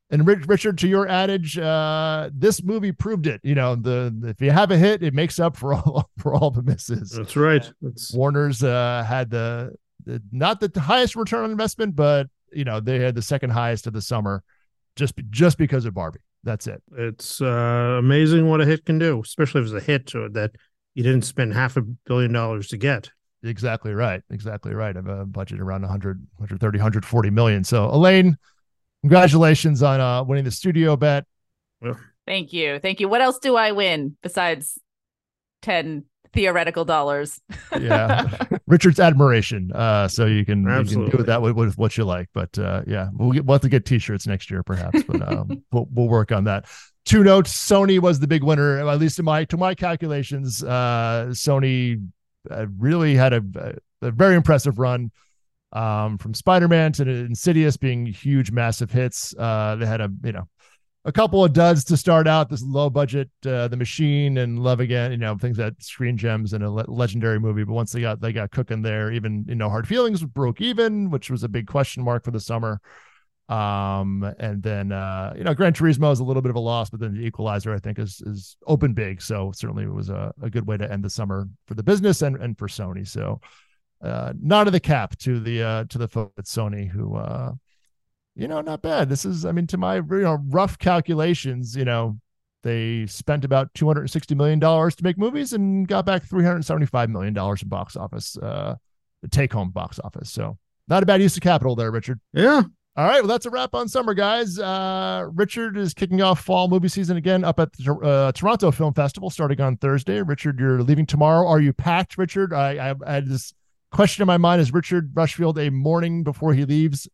and 0.10 0.26
Richard 0.26 0.78
to 0.78 0.88
your 0.88 1.06
adage 1.06 1.58
uh, 1.58 2.30
this 2.34 2.64
movie 2.64 2.94
proved 2.94 3.28
it 3.28 3.42
you 3.44 3.56
know 3.56 3.76
the 3.76 4.14
if 4.24 4.42
you 4.42 4.52
have 4.52 4.72
a 4.72 4.78
hit 4.78 5.04
it 5.04 5.14
makes 5.14 5.38
up 5.38 5.58
for 5.58 5.74
all 5.76 6.10
for 6.18 6.34
all 6.34 6.50
the 6.50 6.64
misses. 6.64 7.10
That's 7.10 7.36
right. 7.36 7.70
That's... 7.82 8.14
Warner's 8.14 8.64
uh, 8.64 9.04
had 9.06 9.30
the, 9.30 9.76
the 10.06 10.22
not 10.32 10.62
the 10.62 10.80
highest 10.80 11.18
return 11.18 11.44
on 11.44 11.52
investment 11.52 11.94
but 11.94 12.28
you 12.54 12.64
know 12.64 12.80
they 12.80 13.00
had 13.00 13.16
the 13.16 13.22
second 13.22 13.50
highest 13.50 13.86
of 13.86 13.92
the 13.92 14.02
summer 14.02 14.44
just 14.96 15.14
just 15.30 15.58
because 15.58 15.84
of 15.84 15.94
Barbie 15.94 16.22
that's 16.44 16.68
it. 16.68 16.82
It's 16.98 17.42
uh, 17.42 17.98
amazing 18.00 18.50
what 18.50 18.62
a 18.62 18.66
hit 18.66 18.86
can 18.86 19.00
do, 19.00 19.22
especially 19.24 19.62
if 19.62 19.68
it's 19.68 19.84
a 19.84 19.86
hit 19.86 20.08
to 20.08 20.30
that 20.30 20.52
you 20.96 21.04
didn't 21.04 21.24
spend 21.24 21.54
half 21.54 21.78
a 21.78 21.82
billion 21.82 22.34
dollars 22.34 22.68
to 22.70 22.78
get. 22.78 23.10
Exactly 23.44 23.94
right. 23.94 24.22
Exactly 24.32 24.74
right. 24.74 24.96
I 24.96 25.00
have 25.00 25.08
a 25.08 25.26
budget 25.26 25.60
around 25.60 25.82
100, 25.82 26.20
130, 26.38 26.78
140 26.78 27.30
million. 27.30 27.64
So 27.64 27.90
Elaine, 27.90 28.36
congratulations 29.02 29.84
on 29.84 30.02
uh, 30.02 30.24
winning 30.24 30.46
the 30.46 30.52
studio 30.52 30.96
bet. 30.96 31.26
Well, 31.82 32.00
Thank 32.26 32.52
you. 32.52 32.80
Thank 32.80 33.00
you. 33.00 33.08
What 33.08 33.22
else 33.22 33.40
do 33.40 33.56
I 33.56 33.72
win 33.72 34.18
besides 34.22 34.78
10 35.62 36.04
theoretical 36.34 36.86
dollars. 36.86 37.40
yeah, 37.80 38.28
Richard's 38.68 39.00
admiration. 39.00 39.72
Uh, 39.72 40.08
so 40.08 40.26
you 40.26 40.46
can 40.46 40.68
Absolutely. 40.68 41.06
you 41.06 41.12
can 41.12 41.20
do 41.20 41.26
that 41.26 41.42
with, 41.42 41.56
with 41.56 41.78
what 41.78 41.98
you 41.98 42.06
like. 42.06 42.30
But 42.34 42.58
uh, 42.58 42.84
yeah, 42.88 43.10
we'll, 43.14 43.32
get, 43.32 43.46
we'll 43.46 43.56
have 43.56 43.62
to 43.62 43.70
get 43.70 43.86
T-shirts 43.86 44.28
next 44.28 44.50
year, 44.52 44.64
perhaps. 44.64 45.04
But 45.04 45.22
um, 45.28 45.64
we'll 45.72 45.88
we'll 45.92 46.08
work 46.08 46.32
on 46.32 46.46
that. 46.46 46.66
Two 47.06 47.24
notes: 47.24 47.54
Sony 47.54 48.00
was 48.00 48.20
the 48.20 48.28
big 48.28 48.44
winner, 48.44 48.88
at 48.88 49.00
least 49.00 49.20
in 49.20 49.26
my 49.26 49.46
to 49.46 49.58
my 49.58 49.74
calculations. 49.74 50.64
Uh, 50.64 51.28
Sony 51.30 52.06
uh, 52.50 52.68
really 52.78 53.16
had 53.16 53.34
a, 53.34 53.44
a 54.02 54.12
very 54.12 54.36
impressive 54.36 54.80
run 54.80 55.12
um, 55.74 56.18
from 56.18 56.34
Spider-Man 56.34 56.94
to 56.94 57.08
Insidious 57.08 57.78
being 57.78 58.06
huge, 58.06 58.52
massive 58.52 58.92
hits. 58.92 59.36
Uh, 59.38 59.76
they 59.80 59.86
had 59.86 60.02
a 60.02 60.10
you 60.24 60.32
know 60.32 60.48
a 61.08 61.12
couple 61.12 61.42
of 61.42 61.54
duds 61.54 61.86
to 61.86 61.96
start 61.96 62.28
out 62.28 62.50
this 62.50 62.62
low 62.62 62.90
budget 62.90 63.30
uh, 63.46 63.70
the 63.70 63.78
machine 63.78 64.38
and 64.38 64.60
love 64.60 64.82
again 64.82 65.10
you 65.10 65.18
know 65.18 65.38
things 65.38 65.56
that 65.56 65.82
screen 65.82 66.18
gems 66.18 66.52
and 66.52 66.64
a 66.64 66.70
le- 66.70 66.84
legendary 66.90 67.40
movie 67.40 67.64
but 67.64 67.74
once 67.74 67.94
they 67.94 68.02
got 68.02 68.20
they 68.20 68.34
got 68.34 68.52
cooking 68.52 68.82
there 68.82 69.12
even 69.12 69.46
you 69.48 69.56
know 69.56 69.70
hard 69.70 69.88
feelings 69.88 70.22
broke 70.22 70.60
even 70.60 71.10
which 71.10 71.32
was 71.32 71.44
a 71.44 71.50
big 71.50 71.66
question 71.66 72.04
mark 72.04 72.24
for 72.24 72.32
the 72.32 72.40
summer. 72.40 72.80
Um 73.48 74.30
and 74.38 74.62
then 74.62 74.92
uh 74.92 75.34
you 75.38 75.46
know 75.46 75.54
Gran 75.54 75.72
Turismo 75.72 76.12
is 76.12 76.20
a 76.20 76.26
little 76.26 76.42
bit 76.42 76.50
of 76.50 76.58
a 76.58 76.60
loss 76.60 76.90
but 76.90 77.00
then 77.00 77.14
the 77.14 77.26
equalizer 77.26 77.74
I 77.74 77.80
think 77.80 77.98
is 77.98 78.22
is 78.26 78.58
open 78.68 78.94
big. 78.94 79.22
So 79.22 79.54
certainly 79.56 79.86
it 79.86 79.94
was 79.94 80.10
a, 80.10 80.34
a 80.42 80.50
good 80.50 80.68
way 80.68 80.76
to 80.76 80.92
end 80.92 81.06
the 81.06 81.10
summer 81.10 81.48
for 81.66 81.74
the 81.74 81.84
business 81.84 82.22
and 82.22 82.36
and 82.36 82.58
for 82.58 82.68
Sony. 82.68 83.08
So 83.08 83.40
uh 84.04 84.34
nod 84.42 84.68
of 84.68 84.74
the 84.74 84.82
cap 84.82 85.18
to 85.20 85.40
the 85.40 85.64
uh 85.64 85.84
to 85.86 85.98
the 85.98 86.10
folks 86.10 86.38
at 86.38 86.44
Sony 86.44 86.90
who 86.90 87.16
uh 87.16 87.54
you 88.38 88.48
know, 88.48 88.62
not 88.62 88.82
bad. 88.84 89.10
This 89.10 89.26
is, 89.26 89.46
I 89.46 89.52
mean, 89.52 89.68
to 89.68 89.78
my 89.78 89.96
you 89.96 90.22
know 90.22 90.38
rough 90.50 90.78
calculations, 90.78 91.76
you 91.76 91.86
know, 91.86 92.20
they 92.64 93.08
spent 93.08 93.44
about 93.44 93.74
two 93.74 93.88
hundred 93.88 94.02
and 94.02 94.12
sixty 94.12 94.36
million 94.36 94.60
dollars 94.60 94.96
to 94.96 95.04
make 95.04 95.18
movies 95.18 95.54
and 95.54 95.88
got 95.88 96.06
back 96.06 96.24
three 96.24 96.44
hundred 96.44 96.64
seventy-five 96.64 97.10
million 97.10 97.34
dollars 97.34 97.64
in 97.64 97.70
box 97.70 97.96
office, 97.96 98.38
uh, 98.38 98.76
the 99.24 99.28
take-home 99.28 99.72
box 99.72 100.00
office. 100.04 100.30
So 100.30 100.58
not 100.88 101.04
a 101.04 101.06
bad 101.06 101.22
use 101.22 101.36
of 101.36 101.42
capital 101.42 101.76
there, 101.76 101.92
Richard. 101.92 102.20
Yeah. 102.32 102.62
All 102.96 103.08
right, 103.08 103.22
well, 103.22 103.28
that's 103.28 103.46
a 103.46 103.52
wrap 103.52 103.76
on 103.76 103.88
summer, 103.88 104.16
guys. 104.16 104.58
Uh, 104.58 105.28
Richard 105.36 105.78
is 105.78 105.94
kicking 105.94 106.20
off 106.24 106.44
fall 106.44 106.68
movie 106.68 106.88
season 106.88 107.16
again 107.16 107.44
up 107.44 107.60
at 107.60 107.72
the 107.74 107.94
uh, 107.94 108.32
Toronto 108.32 108.72
Film 108.72 108.92
Festival 108.96 109.30
starting 109.30 109.62
on 109.62 109.78
Thursday. 109.78 110.20
Richard, 110.24 110.60
you're 110.60 110.82
leaving 110.82 111.06
tomorrow. 111.06 111.48
Are 111.48 111.60
you 111.60 111.74
packed, 111.74 112.18
Richard? 112.18 112.54
I, 112.54 112.90
I, 112.90 112.96
I 113.06 113.14
had 113.14 113.28
this 113.28 113.54
question 113.92 114.24
in 114.24 114.28
my 114.28 114.38
mind: 114.38 114.62
Is 114.62 114.74
Richard 114.74 115.12
Rushfield 115.14 115.60
a 115.60 115.70
morning 115.70 116.24
before 116.24 116.56
he 116.56 116.66
leaves 116.66 117.08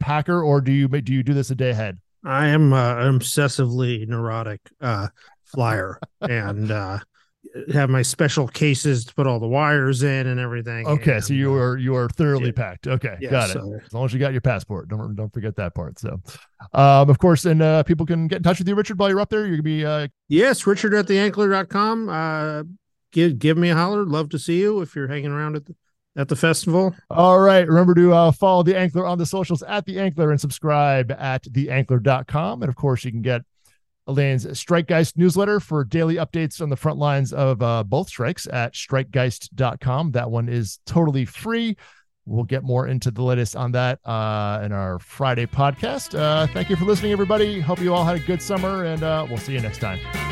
packer, 0.00 0.42
or 0.42 0.60
do 0.60 0.72
you 0.72 0.88
do 0.88 1.12
you 1.12 1.22
do 1.22 1.34
this 1.34 1.50
a 1.50 1.54
day 1.54 1.70
ahead? 1.70 1.98
I 2.24 2.48
am 2.48 2.72
uh, 2.72 2.94
obsessively 2.96 4.06
neurotic 4.06 4.60
uh, 4.80 5.08
flyer, 5.44 5.98
and 6.20 6.70
uh, 6.70 6.98
have 7.72 7.90
my 7.90 8.02
special 8.02 8.46
cases 8.46 9.04
to 9.04 9.14
put 9.14 9.26
all 9.26 9.40
the 9.40 9.48
wires 9.48 10.02
in 10.02 10.26
and 10.26 10.38
everything. 10.38 10.86
Okay, 10.86 11.14
and, 11.14 11.24
so 11.24 11.34
you 11.34 11.52
are 11.54 11.76
you 11.76 11.96
are 11.96 12.08
thoroughly 12.08 12.46
yeah. 12.46 12.52
packed. 12.52 12.86
Okay, 12.86 13.16
yeah, 13.20 13.30
got 13.30 13.50
it. 13.50 13.56
as 13.56 13.92
long 13.92 14.04
as 14.04 14.12
you 14.12 14.20
got 14.20 14.32
your 14.32 14.40
passport, 14.40 14.88
don't 14.88 15.14
don't 15.14 15.32
forget 15.32 15.56
that 15.56 15.74
part. 15.74 15.98
So, 15.98 16.20
um, 16.72 17.10
of 17.10 17.18
course, 17.18 17.44
and 17.44 17.60
uh, 17.62 17.82
people 17.82 18.06
can 18.06 18.28
get 18.28 18.36
in 18.36 18.42
touch 18.42 18.58
with 18.58 18.68
you, 18.68 18.74
Richard, 18.74 18.98
while 18.98 19.08
you're 19.08 19.20
up 19.20 19.30
there. 19.30 19.40
You're 19.40 19.56
gonna 19.56 19.62
be 19.62 19.84
uh, 19.84 20.08
yes, 20.28 20.66
Richard 20.66 20.94
at 20.94 21.06
theankler.com. 21.06 22.08
Uh, 22.08 22.62
give 23.12 23.38
give 23.38 23.58
me 23.58 23.70
a 23.70 23.74
holler. 23.74 24.04
Love 24.04 24.30
to 24.30 24.38
see 24.38 24.60
you 24.60 24.80
if 24.80 24.94
you're 24.94 25.08
hanging 25.08 25.32
around 25.32 25.56
at 25.56 25.66
the 25.66 25.74
at 26.16 26.28
the 26.28 26.36
festival. 26.36 26.94
All 27.10 27.38
right. 27.38 27.66
Remember 27.66 27.94
to 27.94 28.12
uh, 28.12 28.32
follow 28.32 28.62
the 28.62 28.74
Ankler 28.74 29.08
on 29.08 29.18
the 29.18 29.26
socials 29.26 29.62
at 29.62 29.86
the 29.86 29.96
Ankler 29.96 30.30
and 30.30 30.40
subscribe 30.40 31.10
at 31.12 31.44
theankler.com. 31.44 32.62
And 32.62 32.68
of 32.68 32.76
course, 32.76 33.04
you 33.04 33.10
can 33.10 33.22
get 33.22 33.42
Elaine's 34.06 34.46
Strikegeist 34.46 35.16
newsletter 35.16 35.60
for 35.60 35.84
daily 35.84 36.16
updates 36.16 36.60
on 36.60 36.68
the 36.68 36.76
front 36.76 36.98
lines 36.98 37.32
of 37.32 37.62
uh, 37.62 37.84
both 37.84 38.08
strikes 38.08 38.46
at 38.52 38.74
strikegeist.com. 38.74 40.12
That 40.12 40.30
one 40.30 40.48
is 40.48 40.80
totally 40.86 41.24
free. 41.24 41.76
We'll 42.24 42.44
get 42.44 42.62
more 42.62 42.86
into 42.86 43.10
the 43.10 43.22
latest 43.22 43.56
on 43.56 43.72
that 43.72 43.98
uh, 44.06 44.62
in 44.64 44.72
our 44.72 44.98
Friday 45.00 45.46
podcast. 45.46 46.18
Uh, 46.18 46.46
thank 46.48 46.70
you 46.70 46.76
for 46.76 46.84
listening, 46.84 47.12
everybody. 47.12 47.60
Hope 47.60 47.80
you 47.80 47.92
all 47.94 48.04
had 48.04 48.16
a 48.16 48.20
good 48.20 48.40
summer, 48.40 48.84
and 48.84 49.02
uh, 49.02 49.26
we'll 49.28 49.38
see 49.38 49.54
you 49.54 49.60
next 49.60 49.78
time. 49.78 50.31